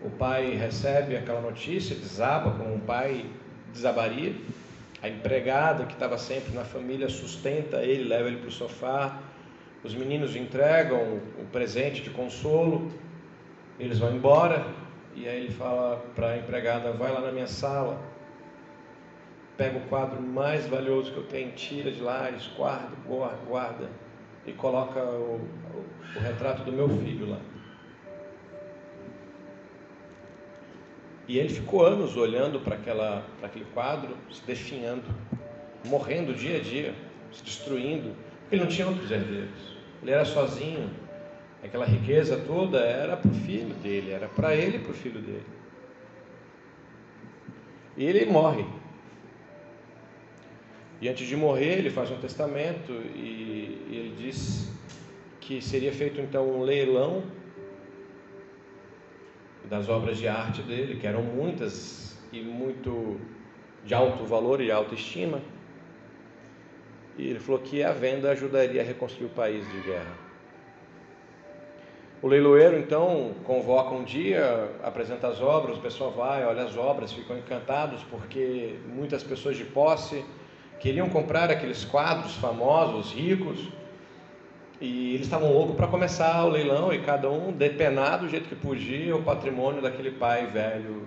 O 0.00 0.10
pai 0.10 0.54
recebe 0.56 1.16
aquela 1.16 1.40
notícia, 1.40 1.94
desaba 1.94 2.50
como 2.52 2.74
um 2.74 2.80
pai 2.80 3.26
desabaria, 3.72 4.34
a 5.02 5.08
empregada 5.08 5.84
que 5.84 5.94
estava 5.94 6.16
sempre 6.16 6.54
na 6.54 6.64
família 6.64 7.08
sustenta 7.08 7.82
ele, 7.82 8.04
leva 8.04 8.28
ele 8.28 8.36
para 8.36 8.48
o 8.48 8.52
sofá. 8.52 9.18
Os 9.82 9.94
meninos 9.96 10.36
entregam 10.36 11.20
o 11.40 11.44
presente 11.50 12.02
de 12.02 12.10
consolo. 12.10 12.88
Eles 13.80 13.98
vão 13.98 14.14
embora. 14.14 14.64
E 15.16 15.28
aí 15.28 15.44
ele 15.44 15.52
fala 15.52 15.96
para 16.14 16.28
a 16.28 16.38
empregada: 16.38 16.92
Vai 16.92 17.12
lá 17.12 17.20
na 17.20 17.32
minha 17.32 17.48
sala. 17.48 18.00
Pega 19.56 19.76
o 19.76 19.82
quadro 19.88 20.22
mais 20.22 20.66
valioso 20.68 21.10
que 21.10 21.18
eu 21.18 21.24
tenho, 21.24 21.50
tira 21.52 21.90
de 21.90 22.00
lá, 22.00 22.30
guarda, 22.56 22.96
guarda. 23.46 23.90
E 24.46 24.52
coloca 24.52 25.00
o, 25.00 25.40
o, 25.74 25.84
o 26.16 26.20
retrato 26.20 26.62
do 26.62 26.72
meu 26.72 26.88
filho 26.88 27.28
lá. 27.28 27.38
E 31.32 31.38
ele 31.38 31.48
ficou 31.48 31.86
anos 31.86 32.14
olhando 32.14 32.60
para 32.60 32.74
aquele 32.76 33.64
quadro, 33.72 34.14
se 34.30 34.42
definhando, 34.44 35.04
morrendo 35.86 36.34
dia 36.34 36.58
a 36.58 36.60
dia, 36.60 36.94
se 37.32 37.42
destruindo, 37.42 38.14
porque 38.40 38.56
ele 38.56 38.64
não 38.64 38.70
tinha 38.70 38.86
outros 38.86 39.10
herdeiros. 39.10 39.78
Ele 40.02 40.10
era 40.10 40.26
sozinho. 40.26 40.90
Aquela 41.64 41.86
riqueza 41.86 42.36
toda 42.36 42.80
era 42.80 43.16
para 43.16 43.30
o 43.30 43.34
filho 43.34 43.72
dele, 43.76 44.10
era 44.10 44.28
para 44.28 44.54
ele 44.54 44.76
e 44.76 44.80
para 44.80 44.90
o 44.90 44.94
filho 44.94 45.22
dele. 45.22 45.46
E 47.96 48.04
ele 48.04 48.26
morre. 48.26 48.66
E 51.00 51.08
antes 51.08 51.26
de 51.26 51.34
morrer, 51.34 51.78
ele 51.78 51.88
faz 51.88 52.10
um 52.10 52.18
testamento 52.18 52.92
e, 52.92 53.78
ele 53.90 54.14
diz 54.18 54.70
que 55.40 55.62
seria 55.62 55.94
feito 55.94 56.20
então 56.20 56.46
um 56.46 56.62
leilão 56.62 57.24
das 59.68 59.88
obras 59.88 60.18
de 60.18 60.28
arte 60.28 60.62
dele, 60.62 60.96
que 60.96 61.06
eram 61.06 61.22
muitas 61.22 62.18
e 62.32 62.40
muito 62.40 63.20
de 63.84 63.94
alto 63.94 64.24
valor 64.24 64.60
e 64.60 64.70
alta 64.70 64.94
estima. 64.94 65.40
E 67.18 67.28
ele 67.28 67.38
falou 67.38 67.60
que 67.60 67.82
a 67.82 67.92
venda 67.92 68.30
ajudaria 68.30 68.80
a 68.80 68.84
reconstruir 68.84 69.26
o 69.26 69.30
país 69.30 69.70
de 69.70 69.80
guerra. 69.80 70.22
O 72.22 72.28
leiloeiro 72.28 72.78
então 72.78 73.34
convoca 73.42 73.92
um 73.94 74.04
dia, 74.04 74.70
apresenta 74.82 75.26
as 75.26 75.40
obras, 75.40 75.76
o 75.76 75.80
pessoal 75.80 76.12
vai, 76.12 76.44
olha 76.44 76.62
as 76.62 76.76
obras, 76.76 77.12
ficam 77.12 77.36
encantados 77.36 78.02
porque 78.04 78.76
muitas 78.86 79.24
pessoas 79.24 79.56
de 79.56 79.64
posse 79.64 80.24
queriam 80.78 81.08
comprar 81.08 81.50
aqueles 81.50 81.84
quadros 81.84 82.36
famosos, 82.36 83.12
ricos, 83.12 83.68
e 84.82 85.14
eles 85.14 85.26
estavam 85.26 85.52
loucos 85.52 85.76
para 85.76 85.86
começar 85.86 86.44
o 86.44 86.48
leilão 86.48 86.92
e 86.92 86.98
cada 86.98 87.30
um 87.30 87.52
depenar 87.52 88.18
do 88.18 88.28
jeito 88.28 88.48
que 88.48 88.56
podia 88.56 89.14
o 89.14 89.22
patrimônio 89.22 89.80
daquele 89.80 90.10
pai 90.10 90.46
velho, 90.46 91.04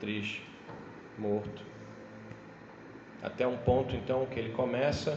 triste, 0.00 0.44
morto. 1.16 1.62
Até 3.22 3.46
um 3.46 3.56
ponto 3.56 3.94
então 3.94 4.26
que 4.26 4.40
ele 4.40 4.50
começa 4.50 5.16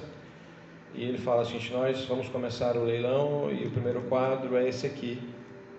e 0.94 1.04
ele 1.04 1.18
fala 1.18 1.42
assim: 1.42 1.60
Nós 1.72 2.06
vamos 2.06 2.30
começar 2.30 2.78
o 2.78 2.84
leilão 2.84 3.50
e 3.52 3.66
o 3.66 3.72
primeiro 3.72 4.02
quadro 4.04 4.56
é 4.56 4.70
esse 4.70 4.86
aqui, 4.86 5.20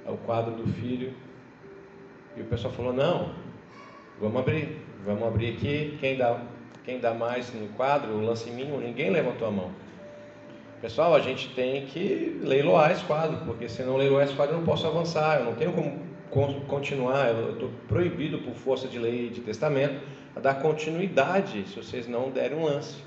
é 0.04 0.10
o 0.10 0.16
quadro 0.16 0.56
do 0.56 0.66
filho. 0.72 1.14
E 2.36 2.40
o 2.40 2.46
pessoal 2.46 2.74
falou: 2.74 2.92
Não, 2.92 3.32
vamos 4.20 4.40
abrir, 4.40 4.76
vamos 5.06 5.22
abrir 5.22 5.54
aqui. 5.54 5.96
Quem 6.00 6.16
dá, 6.16 6.40
quem 6.84 6.98
dá 6.98 7.14
mais 7.14 7.54
no 7.54 7.68
quadro, 7.68 8.20
lance 8.20 8.50
mínimo, 8.50 8.80
ninguém 8.80 9.08
levantou 9.08 9.46
a 9.46 9.52
mão. 9.52 9.70
Pessoal, 10.80 11.12
a 11.12 11.18
gente 11.18 11.48
tem 11.54 11.86
que 11.86 12.38
leiloar 12.40 12.92
esse 12.92 13.02
quadro, 13.02 13.38
porque 13.44 13.68
se 13.68 13.82
não 13.82 13.96
leiloar 13.96 14.24
esse 14.24 14.34
quadro 14.34 14.54
eu 14.54 14.58
não 14.58 14.64
posso 14.64 14.86
avançar, 14.86 15.40
eu 15.40 15.46
não 15.46 15.54
tenho 15.56 15.72
como 16.30 16.60
continuar, 16.66 17.30
eu 17.30 17.54
estou 17.54 17.70
proibido 17.88 18.38
por 18.38 18.54
força 18.54 18.86
de 18.86 18.96
lei 18.96 19.26
e 19.26 19.30
de 19.30 19.40
testamento 19.40 20.00
a 20.36 20.40
dar 20.40 20.54
continuidade 20.62 21.66
se 21.66 21.74
vocês 21.74 22.06
não 22.06 22.30
derem 22.30 22.56
um 22.56 22.64
lance. 22.64 22.98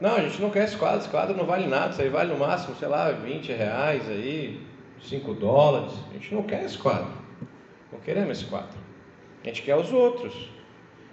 Não, 0.00 0.16
a 0.16 0.20
gente 0.22 0.42
não 0.42 0.50
quer 0.50 0.64
esse 0.64 0.76
quadro, 0.76 0.98
esse 0.98 1.08
quadro 1.08 1.36
não 1.36 1.44
vale 1.44 1.68
nada, 1.68 1.90
isso 1.90 2.02
aí 2.02 2.08
vale 2.08 2.32
no 2.32 2.38
máximo, 2.38 2.74
sei 2.74 2.88
lá, 2.88 3.12
20 3.12 3.52
reais 3.52 4.08
aí, 4.08 4.60
5 5.02 5.34
dólares. 5.34 5.92
A 6.10 6.14
gente 6.14 6.34
não 6.34 6.42
quer 6.42 6.64
esse 6.64 6.78
quadro, 6.78 7.12
não 7.92 8.00
queremos 8.00 8.38
esse 8.38 8.50
quadro. 8.50 8.76
A 9.44 9.46
gente 9.46 9.62
quer 9.62 9.76
os 9.76 9.92
outros, 9.92 10.50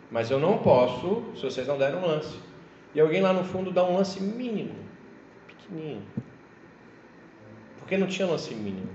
mas 0.10 0.32
eu 0.32 0.40
não 0.40 0.58
posso 0.58 1.26
se 1.36 1.44
vocês 1.44 1.68
não 1.68 1.78
derem 1.78 2.00
um 2.00 2.08
lance. 2.08 2.40
E 2.96 3.00
alguém 3.00 3.22
lá 3.22 3.32
no 3.32 3.44
fundo 3.44 3.70
dá 3.70 3.84
um 3.84 3.98
lance 3.98 4.20
mínimo 4.24 4.87
Porque 7.80 7.98
não 7.98 8.08
tinha 8.08 8.28
lance 8.28 8.54
mínimo. 8.54 8.90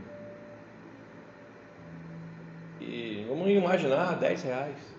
E 2.81 3.25
vamos 3.29 3.49
imaginar 3.49 4.17
10 4.17 4.43
reais. 4.43 4.93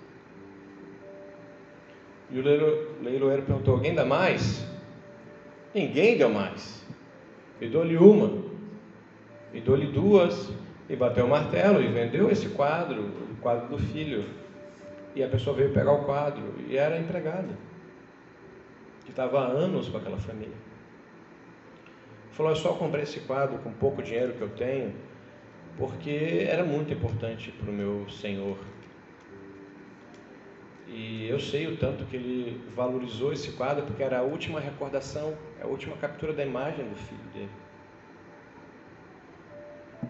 E 2.31 2.39
o 2.39 2.43
leiloeiro 2.43 3.43
perguntou: 3.43 3.75
alguém 3.75 3.93
dá 3.93 4.05
mais? 4.05 4.65
Ninguém 5.73 6.17
deu 6.17 6.29
mais. 6.29 6.83
E 7.59 7.67
dou-lhe 7.67 7.97
uma, 7.97 8.43
e 9.53 9.61
dou-lhe 9.61 9.87
duas, 9.87 10.51
e 10.89 10.95
bateu 10.95 11.25
o 11.25 11.29
martelo 11.29 11.81
e 11.81 11.87
vendeu 11.87 12.29
esse 12.29 12.49
quadro, 12.49 13.01
o 13.01 13.35
quadro 13.41 13.67
do 13.67 13.77
filho. 13.77 14.23
E 15.15 15.23
a 15.23 15.27
pessoa 15.27 15.55
veio 15.55 15.71
pegar 15.71 15.93
o 15.93 16.05
quadro, 16.05 16.55
e 16.67 16.75
era 16.75 16.97
empregada, 16.97 17.55
que 19.05 19.11
estava 19.11 19.41
há 19.41 19.47
anos 19.47 19.87
com 19.89 19.97
aquela 19.97 20.17
família. 20.17 20.72
Falou: 22.33 22.51
Eu 22.51 22.55
só 22.55 22.73
comprei 22.73 23.03
esse 23.03 23.21
quadro 23.21 23.57
com 23.59 23.71
pouco 23.71 24.03
dinheiro 24.03 24.33
que 24.33 24.41
eu 24.41 24.49
tenho, 24.49 24.93
porque 25.77 26.45
era 26.49 26.63
muito 26.63 26.91
importante 26.93 27.51
para 27.51 27.69
o 27.69 27.73
meu 27.73 28.09
Senhor. 28.09 28.57
E 30.87 31.27
eu 31.27 31.39
sei 31.39 31.65
o 31.67 31.77
tanto 31.77 32.05
que 32.05 32.15
ele 32.15 32.61
valorizou 32.75 33.33
esse 33.33 33.51
quadro, 33.53 33.83
porque 33.83 34.03
era 34.03 34.19
a 34.19 34.21
última 34.21 34.59
recordação, 34.59 35.33
a 35.61 35.65
última 35.65 35.95
captura 35.97 36.33
da 36.33 36.45
imagem 36.45 36.87
do 36.87 36.95
filho 36.95 37.23
dele. 37.33 37.49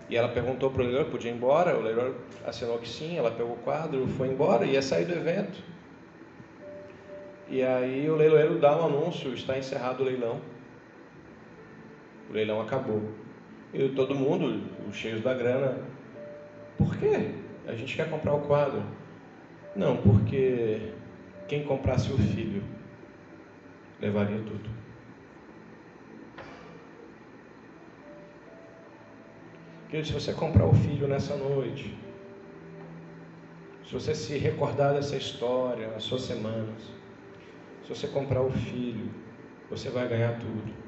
E 0.10 0.18
ela 0.18 0.28
perguntou 0.28 0.70
para 0.72 0.82
o 0.82 0.84
leiloeiro, 0.84 1.10
podia 1.10 1.32
ir 1.32 1.36
embora, 1.36 1.78
o 1.78 1.82
leiloeiro 1.82 2.16
assinou 2.46 2.80
que 2.80 2.90
sim, 2.90 3.18
ela 3.18 3.32
pegou 3.32 3.54
o 3.54 3.58
quadro, 3.58 4.08
foi 4.08 4.28
embora, 4.28 4.66
ia 4.66 4.82
sair 4.82 5.06
do 5.06 5.14
evento. 5.14 5.64
E 7.48 7.62
aí 7.64 8.10
o 8.10 8.16
leiloeiro 8.16 8.60
dá 8.60 8.76
um 8.76 8.86
anúncio, 8.88 9.34
está 9.34 9.58
encerrado 9.58 10.02
o 10.02 10.04
leilão. 10.04 10.42
O 12.30 12.34
leilão 12.34 12.62
acabou. 12.62 13.02
E 13.74 13.90
todo 13.90 14.16
mundo, 14.16 14.62
os 14.88 14.96
cheios 14.96 15.22
da 15.22 15.34
grana, 15.34 15.78
por 16.78 16.96
quê? 16.98 17.32
A 17.68 17.74
gente 17.74 17.96
quer 17.96 18.10
comprar 18.10 18.34
o 18.34 18.42
quadro. 18.42 18.84
Não, 19.76 19.98
porque 19.98 20.92
quem 21.48 21.64
comprasse 21.64 22.12
o 22.12 22.18
filho 22.18 22.64
levaria 24.00 24.38
tudo. 24.38 24.70
Querido, 29.90 30.08
se 30.08 30.14
você 30.14 30.34
comprar 30.34 30.66
o 30.66 30.74
filho 30.74 31.08
nessa 31.08 31.36
noite, 31.36 31.96
se 33.86 33.94
você 33.94 34.16
se 34.16 34.38
recordar 34.38 34.94
dessa 34.94 35.16
história 35.16 35.88
nas 35.88 36.04
suas 36.04 36.24
semanas, 36.24 36.82
se 37.84 37.90
você 37.90 38.08
comprar 38.08 38.42
o 38.42 38.50
filho, 38.50 39.12
você 39.70 39.90
vai 39.90 40.08
ganhar 40.08 40.40
tudo. 40.40 40.83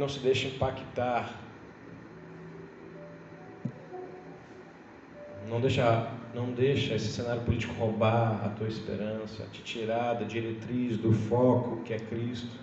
Não 0.00 0.08
se 0.08 0.18
deixe 0.20 0.48
impactar. 0.48 1.30
Não 5.46 5.60
deixa, 5.60 6.10
não 6.34 6.52
deixa 6.52 6.94
esse 6.94 7.08
cenário 7.08 7.42
político 7.42 7.74
roubar 7.74 8.42
a 8.42 8.48
tua 8.48 8.66
esperança, 8.66 9.46
te 9.52 9.62
tirar 9.62 10.14
da 10.14 10.24
diretriz, 10.24 10.96
do 10.96 11.12
foco 11.12 11.82
que 11.84 11.92
é 11.92 11.98
Cristo. 11.98 12.56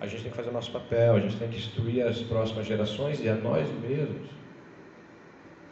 A 0.00 0.06
gente 0.06 0.22
tem 0.22 0.30
que 0.30 0.36
fazer 0.36 0.50
o 0.50 0.52
nosso 0.52 0.70
papel, 0.70 1.16
a 1.16 1.20
gente 1.20 1.36
tem 1.38 1.48
que 1.48 1.56
instruir 1.56 2.06
as 2.06 2.22
próximas 2.22 2.66
gerações 2.66 3.20
e 3.20 3.28
a 3.28 3.34
nós 3.34 3.68
mesmos. 3.80 4.30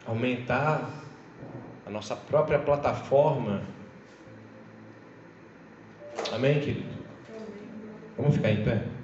Aumentar 0.05 1.01
a 1.85 1.89
nossa 1.89 2.13
própria 2.13 2.59
plataforma. 2.59 3.61
Amém, 6.33 6.59
querido? 6.59 6.94
Vamos 8.17 8.35
ficar 8.35 8.51
em 8.51 8.63
pé? 8.63 8.94